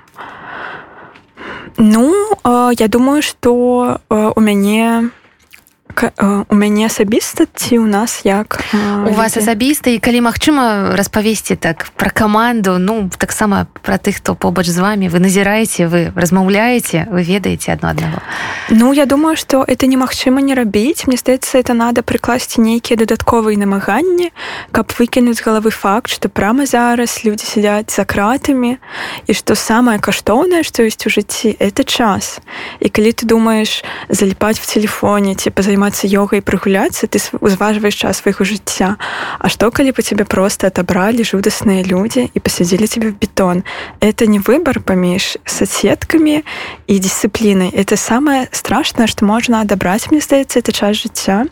ну 1.78 2.34
uh, 2.44 2.72
я 2.80 2.88
думаю 2.88 3.22
что 3.22 4.00
uh, 4.10 4.32
у 4.36 4.40
мяне 4.40 5.12
у 5.12 5.25
мяне 6.52 6.86
асабіста 6.86 7.46
ці 7.56 7.80
у 7.80 7.88
нас 7.88 8.26
як 8.26 8.60
у 9.08 9.14
вас 9.14 9.38
асабіста 9.38 9.90
і 9.94 10.00
калі 10.00 10.28
магчыма 10.28 10.96
распавесці 10.98 11.56
так 11.56 11.88
пра 11.96 12.10
каманду 12.10 12.78
ну 12.80 13.10
таксама 13.18 13.68
пра 13.82 13.96
тых 13.96 14.18
хто 14.18 14.36
побач 14.36 14.68
з 14.68 14.80
вами. 14.80 15.08
Вы 15.08 15.20
назіраеце 15.20 15.88
вы 15.88 16.12
размаўляеце 16.16 17.08
вы 17.12 17.24
ведаеце 17.24 17.72
адно 17.72 17.90
аднаго 17.90 18.20
Ну 18.70 18.94
я 18.94 19.06
думаю 19.06 19.38
что 19.38 19.64
это 19.64 19.88
немагчыма 19.88 20.42
не 20.42 20.56
рабіць 20.56 21.08
мне 21.08 21.18
здаецца 21.18 21.60
это 21.60 21.74
надо 21.74 22.02
прыкласці 22.02 22.62
нейкія 22.62 22.98
дадатковыя 22.98 23.56
намаганні 23.56 24.34
каб 24.72 24.92
выкінуць 25.00 25.40
галавы 25.46 25.72
факт 25.72 26.12
что 26.12 26.30
прямо 26.30 26.66
зараз 26.66 27.24
людзі 27.24 27.46
сядзяць 27.46 27.96
за 27.96 28.04
кратамі 28.06 28.78
і 29.28 29.34
что 29.34 29.56
самое 29.56 30.00
каштоўнае 30.00 30.64
что 30.64 30.84
ёсць 30.84 31.08
у 31.08 31.10
жыцці 31.10 31.56
это 31.60 31.84
час. 31.86 32.42
І 32.82 32.90
калі 32.90 33.14
ты 33.14 33.26
думаешь 33.26 33.86
заліпаць 34.10 34.60
в 34.60 34.66
телефоне 34.66 35.36
ці 35.36 35.50
позаймаць 35.50 35.75
займацца 35.76 36.08
йогай 36.08 36.40
прыгуляцца 36.40 37.08
ты 37.12 37.20
узважваеш 37.44 37.96
час 37.96 38.24
свайго 38.24 38.48
жыцця. 38.48 38.96
А 39.40 39.50
што 39.52 39.72
калі 39.72 39.92
бы 39.92 40.02
тебе 40.02 40.24
просто 40.24 40.68
отобрали 40.68 41.28
жудасныя 41.28 41.84
людзі 41.84 42.32
і 42.32 42.40
пасядзілі 42.40 42.88
тебе 42.88 43.12
в 43.12 43.20
бетон? 43.20 43.68
Это 44.00 44.26
не 44.26 44.40
выбор 44.40 44.80
паміж 44.80 45.38
соцсеткамі 45.44 46.48
і 46.88 46.94
дысцыплінай. 46.96 47.76
Это 47.76 47.98
самое 48.00 48.48
страшное 48.52 49.08
что 49.08 49.26
можна 49.26 49.62
адабраць 49.62 50.08
мне 50.12 50.24
здаецца 50.24 50.64
это 50.64 50.72
час 50.72 50.96
жыцця. 50.96 51.46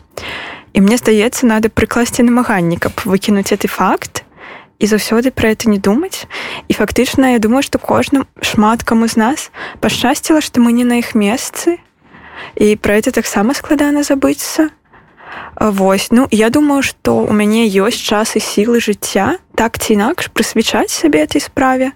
І 0.72 0.80
мне 0.80 0.96
здаецца 0.96 1.44
надо 1.46 1.68
прыкласці 1.68 2.24
намаганні 2.24 2.80
каб 2.80 2.96
выкінуць 3.04 3.52
этот 3.52 3.68
факт 3.68 4.24
і 4.80 4.86
заўсёды 4.88 5.30
про 5.30 5.52
это 5.52 5.68
не 5.68 5.76
думаць. 5.78 6.24
І 6.68 6.72
фактычна 6.72 7.36
я 7.36 7.38
думаю 7.38 7.62
что 7.62 7.78
кожным 7.78 8.24
шмат 8.40 8.82
каму 8.82 9.04
з 9.04 9.16
нас 9.16 9.52
пашчасціла 9.80 10.40
что 10.40 10.64
мы 10.64 10.72
не 10.72 10.84
на 10.84 11.04
іх 11.04 11.14
месцы 11.14 11.76
і 12.56 12.76
пра 12.76 12.98
это 12.98 13.12
таксама 13.12 13.54
складана 13.54 14.02
забыцца 14.02 14.70
Вось 15.60 16.08
ну 16.10 16.26
я 16.30 16.50
думаю 16.50 16.82
что 16.82 17.18
у 17.18 17.32
мяне 17.32 17.66
ёсць 17.66 18.02
час 18.02 18.34
і 18.36 18.40
сілы 18.42 18.82
жыцця 18.82 19.38
так 19.54 19.78
ці 19.78 19.94
інакш 19.94 20.30
прысвячаць 20.34 20.90
сабе 20.90 21.22
этой 21.22 21.40
справе. 21.40 21.92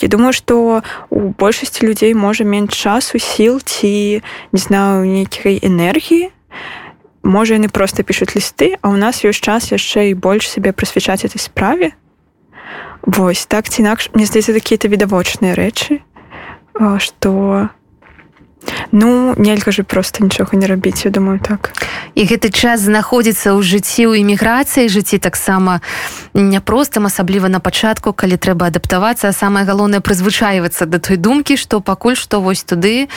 Я 0.00 0.08
думаю 0.08 0.32
что 0.32 0.82
у 1.10 1.30
большасці 1.30 1.86
людзей 1.86 2.14
можа 2.14 2.44
менш 2.44 2.74
часу 2.74 3.18
сіл 3.18 3.62
ці 3.62 4.22
не 4.52 4.60
знаю 4.60 5.06
нейкай 5.06 5.62
энергіі 5.62 6.34
можа 7.22 7.54
яны 7.54 7.68
просто 7.70 8.02
пишутць 8.02 8.34
лісты 8.34 8.74
а 8.82 8.90
у 8.90 8.98
нас 8.98 9.22
ёсць 9.22 9.40
час 9.40 9.70
яшчэ 9.70 10.10
і 10.10 10.18
больш 10.18 10.50
сабе 10.50 10.74
прысвячаць 10.74 11.24
этой 11.24 11.38
справе. 11.38 11.94
Вось 13.06 13.46
так 13.46 13.70
ці 13.70 13.86
інакш 13.86 14.10
мне 14.14 14.26
здаецца 14.26 14.52
какие-то 14.52 14.88
відавочныя 14.90 15.54
рэчы 15.54 16.02
что 16.98 17.70
Ну 18.92 19.34
нельга 19.36 19.72
же 19.72 19.82
просто 19.82 20.24
нічога 20.24 20.56
не 20.56 20.66
рабіць 20.66 21.04
я 21.04 21.10
думаю 21.10 21.38
так. 21.38 21.72
І 22.14 22.24
гэты 22.24 22.50
час 22.50 22.80
знаходзіцца 22.80 23.52
ў 23.52 23.60
жыцці 23.62 24.08
ў 24.08 24.22
эміграцыі. 24.22 24.88
Жыцці 24.88 25.18
таксама 25.18 25.80
няпростым 26.34 27.06
асабліва 27.06 27.48
на 27.48 27.60
пачатку 27.60 28.12
калі 28.12 28.36
трэба 28.36 28.72
адаптавацца. 28.72 29.32
Самае 29.32 29.64
галоўнае 29.66 30.00
прызвычайвацца 30.00 30.86
да 30.86 30.98
той 30.98 31.16
думкі 31.16 31.56
што 31.56 31.80
пакуль 31.80 32.16
што 32.16 32.40
вось 32.40 32.64
туды 32.64 33.08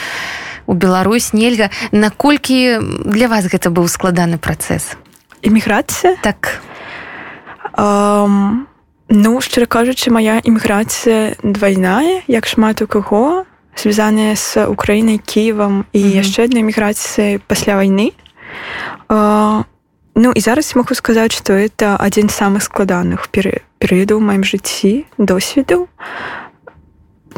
у 0.66 0.74
Беларусь 0.74 1.32
нельга. 1.32 1.70
Наколькі 1.92 2.78
для 3.06 3.28
вас 3.28 3.46
гэта 3.46 3.70
быў 3.70 3.88
складаны 3.88 4.38
працэс? 4.38 4.96
Эміграцыя? 5.42 6.16
Так. 6.22 6.60
Um... 7.74 8.66
Ну 9.12 9.40
шчыра 9.42 9.66
кажучы, 9.66 10.14
моя 10.14 10.38
іміграцыя 10.38 11.34
двайная, 11.42 12.22
як 12.30 12.46
шмат 12.46 12.78
у 12.82 12.86
каго 12.86 13.42
звязаныя 13.76 14.36
з 14.36 14.66
украінай 14.66 15.18
кіевам 15.18 15.84
і 15.92 15.98
mm 15.98 16.06
-hmm. 16.06 16.16
яшчэ 16.22 16.44
адной 16.44 16.62
эміграцыі 16.62 17.40
пасля 17.46 17.76
вайны 17.76 18.12
uh, 19.08 19.64
Ну 20.14 20.32
і 20.34 20.40
зараз 20.40 20.76
могу 20.76 20.94
сказаць 20.94 21.32
што 21.32 21.52
это 21.52 21.96
адзін 22.00 22.28
з 22.28 22.42
самых 22.42 22.60
складаных 22.60 23.28
перыядаў 23.80 24.16
у 24.16 24.20
маім 24.20 24.44
жыцці 24.44 25.04
досведу 25.18 25.88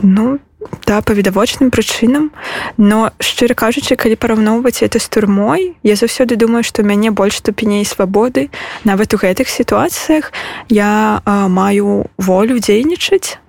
Ну 0.03 0.39
да 0.87 1.01
па 1.01 1.15
відавочным 1.15 1.71
прычынам 1.71 2.31
но 2.77 3.11
шчыра 3.21 3.55
кажучы 3.55 3.97
калі 3.97 4.17
параўноўваць 4.17 4.83
это 4.83 4.99
з 4.99 5.09
турмой 5.09 5.77
я 5.83 5.95
заўсёды 5.95 6.37
думаю 6.37 6.63
што 6.63 6.83
мяне 6.83 7.11
больш 7.11 7.39
ступеней 7.39 7.85
свабоды 7.85 8.51
нават 8.85 9.15
у 9.15 9.17
гэтых 9.19 9.49
сітуацыях 9.49 10.33
я 10.69 11.21
а, 11.25 11.49
маю 11.49 12.07
волю 12.19 12.59
дзейнічаць 12.59 13.42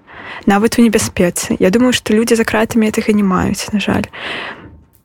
нават 0.45 0.79
у 0.79 0.81
небяспецы 0.81 1.55
Я 1.59 1.69
думаю 1.69 1.93
что 1.93 2.13
людзі 2.13 2.35
за 2.35 2.43
кратамі 2.43 2.87
гэтага 2.87 3.13
не 3.13 3.23
маюць 3.23 3.71
на 3.71 3.79
жаль. 3.79 4.05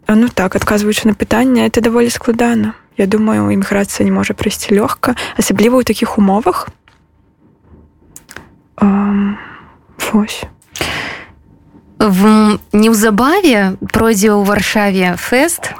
Ну 0.08 0.28
так 0.28 0.56
адказваючы 0.56 1.08
на 1.08 1.14
пытанне 1.14 1.66
это 1.66 1.80
даволі 1.80 2.10
складана 2.10 2.74
Я 2.96 3.06
думаю 3.06 3.50
іміграцыя 3.50 4.04
не 4.04 4.10
можа 4.10 4.34
прайсці 4.34 4.74
лёгка 4.74 5.14
асабліва 5.38 5.78
ў 5.78 5.84
такіх 5.84 6.18
умовах. 6.18 6.68
Вось 10.12 10.44
в 11.98 12.58
неўзабаве 12.72 13.76
пройдзе 13.92 14.30
ў 14.30 14.42
варшаве 14.46 15.14
фэст 15.18 15.74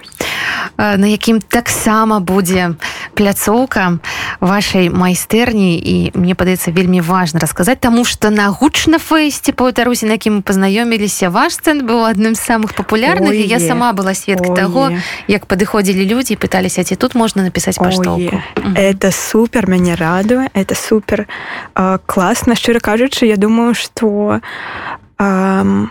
на 0.78 1.06
якім 1.06 1.40
таксама 1.40 2.20
будзе 2.20 2.74
пляцоўка 3.14 3.98
вашай 4.40 4.90
майстэрні. 4.90 5.74
І 5.78 5.94
мне 6.14 6.34
падаецца 6.38 6.70
вельмі 6.70 7.02
важна 7.02 7.42
расказаць 7.42 7.82
таму 7.82 8.04
што 8.06 8.30
на 8.30 8.50
гучна 8.54 9.02
фэсце 9.02 9.52
паўтарусе 9.52 10.06
на 10.06 10.18
якім 10.18 10.38
мы 10.38 10.42
пазнаёміліся 10.42 11.30
ваш 11.34 11.58
сцэн 11.58 11.82
быў 11.82 12.06
адным 12.06 12.38
з 12.38 12.42
самых 12.42 12.78
папулярных. 12.78 13.34
І 13.34 13.46
я 13.46 13.58
сама 13.58 13.92
была 13.92 14.14
сведка 14.14 14.54
таго 14.54 14.94
як 15.26 15.46
падыходзілі 15.46 16.06
людзі 16.06 16.38
пыталіся 16.38 16.86
ці 16.86 16.94
тут 16.94 17.14
можна 17.14 17.42
напісаць 17.42 17.78
паштоўку? 17.78 18.38
Это 18.78 19.10
супер 19.10 19.66
мяне 19.66 19.94
радуе 19.94 20.50
это 20.54 20.74
супер 20.74 21.26
класна. 22.06 22.54
Шчыра 22.54 22.78
кажучы 22.78 23.26
я 23.26 23.36
думаю 23.36 23.74
что 23.74 24.40
а, 25.18 25.88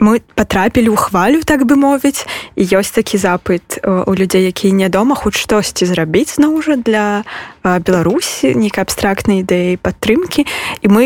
мы 0.00 0.24
потрапілі 0.34 0.90
ў 0.90 0.96
хвалю 0.96 1.44
так 1.44 1.68
бы 1.68 1.76
мовіць 1.76 2.24
і 2.56 2.62
ёсць 2.64 2.96
такі 2.96 3.20
запыт 3.20 3.78
у 3.84 4.12
людзей 4.16 4.48
якія 4.48 4.72
не 4.72 4.88
дома 4.88 5.14
хоць 5.14 5.36
штосьці 5.36 5.86
зрабіць 5.86 6.40
зноў 6.40 6.64
жа 6.64 6.80
для 6.80 7.22
беларусі 7.62 8.56
нейкай 8.56 8.82
абстрактнай 8.88 9.44
ідэі 9.44 9.76
падтрымкі. 9.76 10.48
І 10.80 10.86
мы 10.88 11.04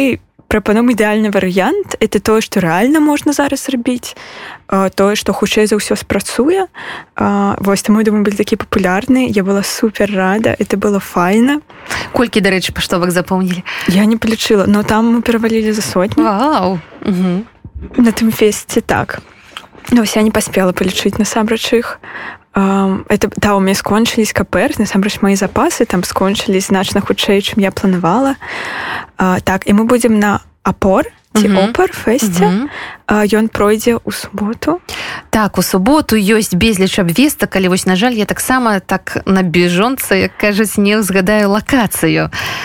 прапануем 0.48 0.94
ідэальны 0.94 1.34
варыянт. 1.34 1.98
Это 1.98 2.22
тое 2.22 2.38
што 2.38 2.62
рэальна 2.62 3.02
можна 3.02 3.34
зараз 3.34 3.66
зрабіць 3.66 4.14
тое 4.70 5.14
што 5.18 5.34
хутчэй 5.34 5.66
за 5.66 5.74
ўсё 5.74 5.98
спрацуе. 5.98 6.70
Вось 7.18 7.82
там 7.82 7.98
мой 7.98 8.06
думаю 8.06 8.22
былі 8.22 8.38
такі 8.38 8.56
папулярны. 8.62 9.26
Я 9.26 9.42
была 9.42 9.66
супер 9.66 10.14
рада 10.14 10.54
это 10.54 10.78
было 10.78 11.00
файна. 11.02 11.58
Колькі 12.14 12.38
дарэчы 12.38 12.70
паштовак 12.70 13.10
запомнілі? 13.10 13.64
Я 13.88 14.06
не 14.06 14.16
палічыла 14.16 14.70
но 14.70 14.86
там 14.86 15.18
мы 15.18 15.22
перавалілі 15.22 15.72
за 15.72 15.82
сотню. 15.82 16.22
Вау. 16.22 16.78
Угу 17.02 17.53
на 17.96 18.12
тым 18.12 18.30
фесце 18.30 18.80
так. 18.80 19.20
Ну 19.90 20.04
я 20.04 20.22
не 20.22 20.30
паспела 20.30 20.72
палічыць 20.72 21.18
насамрэч 21.18 21.72
іх 21.74 22.00
это 22.54 23.30
да 23.36 23.56
у 23.56 23.60
меня 23.60 23.74
скончылись 23.74 24.32
капер 24.32 24.78
насамрэч 24.78 25.20
мои 25.22 25.34
запасы 25.34 25.84
там 25.84 26.04
скончылись 26.04 26.66
значна 26.66 27.00
хутчэй 27.00 27.42
чым 27.42 27.58
я 27.58 27.72
планавала 27.72 28.36
а, 29.18 29.40
так 29.40 29.66
і 29.66 29.72
мы 29.72 29.84
будзем 29.84 30.20
на 30.20 30.40
апор 30.62 31.10
опер 31.34 31.90
фэсце 31.90 32.70
ён 33.10 33.48
пройдзе 33.50 33.98
ў 33.98 34.10
суботу 34.14 34.78
так 35.34 35.58
у 35.58 35.62
суботу 35.62 36.14
ёсць 36.14 36.54
безліч 36.54 37.02
абвеста 37.02 37.50
калі 37.50 37.74
вось 37.74 37.90
на 37.90 37.96
жаль 37.98 38.14
я 38.14 38.24
таксама 38.24 38.78
так 38.78 39.26
на 39.26 39.42
бежонца 39.42 40.14
як 40.14 40.38
кажуць 40.38 40.78
не 40.78 40.94
ўзгадаю 41.02 41.50
лакацыю 41.50 42.30
а 42.30 42.63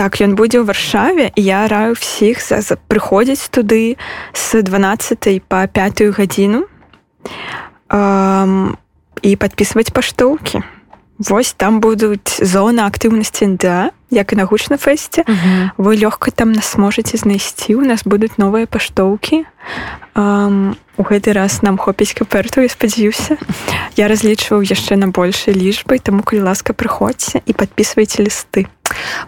так 0.00 0.16
ён 0.24 0.32
будзе 0.32 0.64
ў 0.64 0.64
варшаве 0.64 1.28
я 1.36 1.68
раю 1.68 1.92
всіх 1.92 2.40
прыходзіць 2.88 3.52
туды 3.52 4.00
з 4.32 4.64
12 4.64 5.44
по 5.44 5.60
5 5.68 6.16
гадзіну. 6.16 6.64
І 9.20 9.30
подписывать 9.36 9.92
паштоўкі. 9.92 10.64
Вось 11.20 11.52
там 11.52 11.84
будуць 11.84 12.40
зона 12.40 12.88
актыўнасці 12.88 13.60
да 13.60 13.92
як 14.10 14.32
і 14.32 14.36
на 14.36 14.44
гучна 14.44 14.76
фэсце. 14.76 15.22
Uh 15.22 15.26
-huh. 15.26 15.70
вы 15.78 15.96
лёгка 15.96 16.30
там 16.30 16.52
нас 16.52 16.76
можете 16.76 17.16
знайсці 17.16 17.74
у 17.74 17.80
нас 17.80 18.04
будуць 18.04 18.38
новыя 18.38 18.66
паштоўкі. 18.66 19.44
У 20.96 21.02
гэты 21.02 21.32
раз 21.32 21.62
нам 21.62 21.78
хопіць 21.78 22.12
каперту 22.12 22.60
і 22.60 22.68
спадзяюся. 22.68 23.36
Я 23.96 24.08
разлічваў 24.08 24.62
яшчэ 24.62 24.96
на 24.96 25.06
большай 25.06 25.54
лічбай 25.54 25.98
таму 25.98 26.22
калі 26.22 26.40
ласка 26.40 26.72
прыходзьце 26.72 27.40
і 27.46 27.52
подписывайте 27.52 28.22
лісты. 28.22 28.66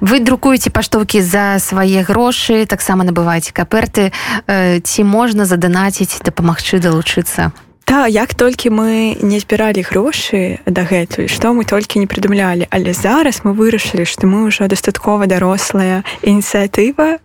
Вы 0.01 0.21
друкуеце 0.21 0.71
паштоўкі 0.71 1.23
за 1.23 1.59
свае 1.59 2.03
грошы 2.03 2.67
таксама 2.67 3.05
набываеце 3.05 3.53
каперты. 3.53 4.13
Э, 4.47 4.81
ці 4.81 5.05
можна 5.05 5.45
заданаціць 5.45 6.21
дапамагчы 6.21 6.79
далучыцца 6.79 7.53
Та 7.85 8.07
як 8.09 8.35
толькі 8.35 8.71
мы 8.71 9.17
не 9.23 9.39
збіралі 9.41 9.83
грошы 9.83 10.59
дагэтуль 10.67 11.29
што 11.29 11.53
мы 11.53 11.65
толькі 11.65 12.01
не 12.01 12.07
прыдумлялі. 12.07 12.67
Але 12.71 12.93
зараз 12.93 13.43
мы 13.45 13.53
вырашылі 13.53 14.07
што 14.07 14.27
мы 14.27 14.49
ўжо 14.49 14.69
дастаткова 14.69 15.27
дарослая 15.27 16.05
ініцыятыва 16.23 17.19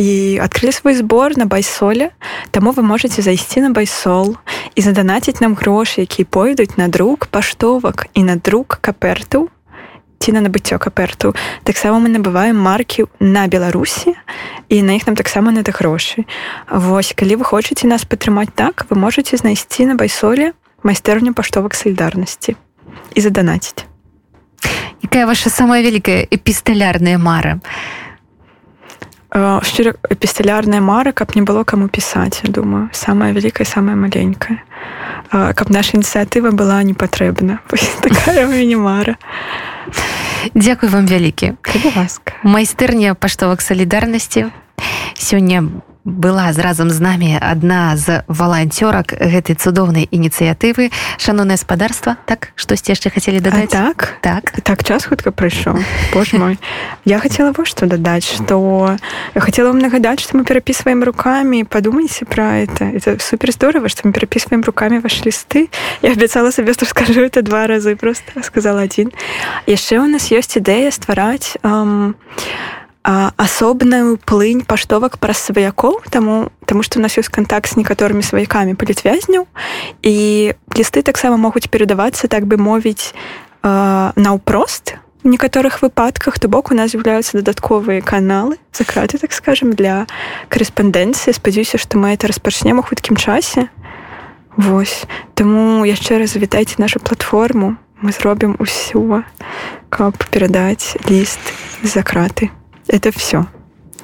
і 0.00 0.10
адкрылі 0.40 0.72
свой 0.72 0.94
збор 0.96 1.36
на 1.36 1.44
байсоле. 1.44 2.10
Таму 2.50 2.72
вы 2.72 2.82
можете 2.82 3.22
зайсці 3.22 3.60
на 3.60 3.70
байсол 3.70 4.36
і 4.74 4.80
заданаціць 4.80 5.40
нам 5.40 5.54
грошы 5.54 6.08
якія 6.08 6.26
пойдуць 6.30 6.76
на 6.76 6.88
друк 6.88 7.26
паштовак 7.26 8.06
і 8.14 8.24
на 8.24 8.36
друк 8.36 8.78
каперту 8.80 9.48
ці 10.20 10.32
на 10.32 10.40
набыццё 10.44 10.78
каперту 10.78 11.34
таксама 11.64 11.96
мы 11.98 12.12
набываем 12.12 12.60
маркі 12.60 13.08
на 13.20 13.48
беларусі 13.48 14.14
і 14.68 14.82
на 14.82 14.92
іх 14.92 15.06
нам 15.06 15.16
таксама 15.16 15.50
надо 15.50 15.72
грошы. 15.72 16.28
Вось 16.68 17.16
калі 17.16 17.40
вы 17.40 17.44
хочаце 17.44 17.88
нас 17.88 18.04
падтрымаць 18.04 18.52
так 18.54 18.84
вы 18.90 19.00
можете 19.00 19.40
знайсці 19.40 19.88
на 19.88 19.94
байсоле 19.96 20.52
майстэрню 20.84 21.32
паштовак 21.32 21.74
салідарнасці 21.74 22.56
і 23.16 23.20
заданаціць 23.20 23.88
якая 25.02 25.26
ваша 25.26 25.50
самая 25.50 25.82
вялікая 25.82 26.28
эпісталярная 26.30 27.18
мара? 27.18 27.60
Шчыра 29.32 29.96
эпісталярная 30.04 30.80
мара 30.80 31.12
каб 31.12 31.34
не 31.34 31.42
было 31.42 31.64
каму 31.64 31.88
пісаць 31.88 32.44
я 32.44 32.52
думаю. 32.52 32.90
Самая 32.92 33.32
вялікая 33.32 33.64
самая 33.64 33.96
маленькая. 33.96 34.62
Каб 35.30 35.70
наша 35.70 35.96
ініцыятыва 35.96 36.50
была 36.50 36.82
не 36.82 36.94
патрэбна 36.94 37.60
такая 38.02 38.46
мінімара 38.46 39.16
Дякую 40.54 40.92
вам 40.92 41.06
вялікі. 41.06 41.52
Ласка. 41.96 42.32
Майстэрня 42.44 43.14
паштовак 43.14 43.62
салідарнасці. 43.62 44.46
Сёння 45.16 45.68
была 46.10 46.52
разам 46.52 46.90
з 46.90 47.00
намі 47.00 47.38
адна 47.40 47.96
з 47.96 48.22
валанцёрак 48.28 49.14
гэтай 49.14 49.56
цудоўнай 49.56 50.08
ініцыятывы. 50.10 50.90
Шаноўнае 51.16 51.56
спадарства 51.56 52.16
так 52.26 52.52
штосьці 52.54 52.92
яшчэ 52.92 53.10
хацелі 53.10 53.40
дадаць? 53.40 53.70
так? 53.70 54.18
Так. 54.20 54.60
Так 54.62 54.84
час 54.84 55.06
хутка 55.06 55.30
прыйшоў. 55.30 55.78
Боже 56.12 56.38
мой. 56.38 56.58
Я 57.04 57.18
хотела 57.18 57.52
вот 57.56 57.66
что 57.66 57.86
дадаць 57.86 58.26
что 58.26 58.98
я 59.34 59.40
хотела 59.40 59.68
вам 59.68 59.78
нагадаць 59.78 60.20
что 60.20 60.36
мы 60.36 60.44
перапісваем 60.44 61.02
руками 61.02 61.62
подумайце 61.62 62.24
про 62.24 62.66
это. 62.66 62.84
Это 62.84 63.18
супер 63.22 63.52
здорово 63.52 63.88
что 63.88 64.08
мы 64.08 64.12
перапісваем 64.12 64.62
руками 64.62 64.98
ваш 64.98 65.24
лісты. 65.24 65.70
Я 66.02 66.12
абяцала 66.12 66.50
сабе 66.50 66.72
что 66.74 66.84
скажу 66.84 67.20
это 67.22 67.42
два 67.42 67.66
разы 67.66 67.96
просто 67.96 68.42
сказала 68.42 68.80
один 68.82 69.12
яшчэ 69.66 69.98
у 69.98 70.06
нас 70.06 70.30
ёсць 70.30 70.58
ідэя 70.58 70.90
ствараць 70.90 71.56
эм, 71.62 72.14
асобную 73.02 74.18
плынь 74.18 74.60
паштовак 74.60 75.18
праз 75.18 75.40
сваякоў 75.48 76.04
таму 76.12 76.52
таму 76.68 76.82
што 76.84 77.00
у 77.00 77.02
нас 77.02 77.16
ёсць 77.16 77.32
кантакт 77.32 77.72
з 77.72 77.80
некаторымі 77.80 78.20
сваякамі 78.20 78.76
палітвязняў 78.76 79.48
і 80.04 80.16
лісты 80.76 81.00
таксама 81.00 81.40
могуць 81.40 81.72
перадавацца 81.72 82.28
так 82.28 82.44
бы 82.44 82.60
мовіць 82.60 83.16
наўпрост. 83.62 84.96
У 85.22 85.28
некаторых 85.28 85.82
выпадках 85.82 86.38
то 86.38 86.48
бок 86.48 86.70
у 86.70 86.74
нас 86.74 86.92
з'яўляюцца 86.92 87.40
дадатковыя 87.40 88.00
каналы 88.00 88.56
закраты 88.72 89.16
так 89.16 89.32
скажем 89.32 89.72
для 89.72 90.06
корэспандэнцыі 90.48 91.32
спадзяюся 91.32 91.80
што 91.80 91.96
мы 91.96 92.12
это 92.12 92.28
распачнем 92.28 92.80
у 92.80 92.82
хуткім 92.82 93.16
часе. 93.16 93.68
Вось. 94.56 95.04
Таму 95.34 95.84
яшчэ 95.88 96.20
раз 96.20 96.36
завітайце 96.36 96.76
нашу 96.78 97.00
платформу. 97.00 97.76
Мы 98.00 98.12
зробім 98.12 98.56
усё 98.60 99.24
каб 99.88 100.16
перадаць 100.32 100.96
ліст 101.08 101.40
закраты 101.84 102.48
это 102.90 103.12
все 103.12 103.46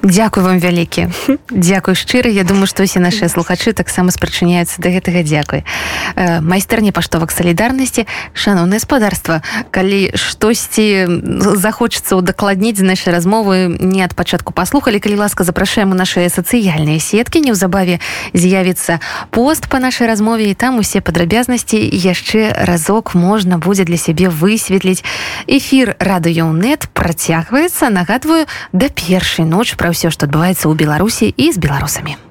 Дякую 0.07 0.45
вам 0.45 0.59
вялікі. 0.59 1.07
Дякую 1.51 1.95
шчыры. 1.95 2.31
Я 2.31 2.47
думаю 2.47 2.63
што 2.63 2.87
усе 2.87 3.03
нашыя 3.03 3.27
слухачы 3.27 3.75
таксама 3.75 4.07
спрачыняюцца 4.15 4.79
да 4.79 4.87
гэтага. 4.87 5.19
Дзякуй. 5.19 5.67
Майстэрні 6.15 6.95
паштовак 6.95 7.27
салідарнасці 7.35 8.07
шаноўнае 8.31 8.79
спадарства 8.79 9.43
калі 9.75 10.15
штосьці 10.15 11.11
захочацца 11.59 12.15
удакладніць 12.15 12.79
з 12.79 12.87
нашай 12.87 13.11
размовы 13.11 13.67
не 13.67 13.99
ад 13.99 14.15
пачатку 14.15 14.55
паслухалі 14.55 15.03
калі 15.03 15.27
ласка 15.27 15.43
запрашаем 15.43 15.91
у 15.91 15.99
нашыя 15.99 16.31
сацыяльныя 16.31 17.03
сеткі. 17.03 17.43
Неўзабаве 17.43 17.99
з'явіцца 18.31 19.03
пост 19.35 19.67
по 19.67 19.75
нашай 19.83 20.07
размове 20.07 20.47
і 20.47 20.55
там 20.55 20.79
усе 20.79 21.03
падрабязнасці 21.03 21.83
яшчэ 21.83 22.55
разок 22.63 23.11
можна 23.11 23.59
будзе 23.59 23.83
для 23.83 23.99
сябе 23.99 24.31
высветліць. 24.31 25.03
Эфир 25.51 25.99
радыёнет 25.99 26.87
працягваецца 26.95 27.91
нагадваю 27.91 28.47
да 28.71 28.87
першай 28.87 29.43
ночы 29.43 29.75
пра 29.75 29.96
ўсё, 29.97 30.13
што 30.13 30.29
адбываецца 30.29 30.69
ў 30.69 30.77
Беларусі 30.77 31.33
і 31.33 31.49
з 31.49 31.57
беларусамі. 31.57 32.21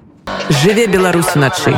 Жыве 0.63 0.87
беларусы 0.87 1.35
начай. 1.35 1.75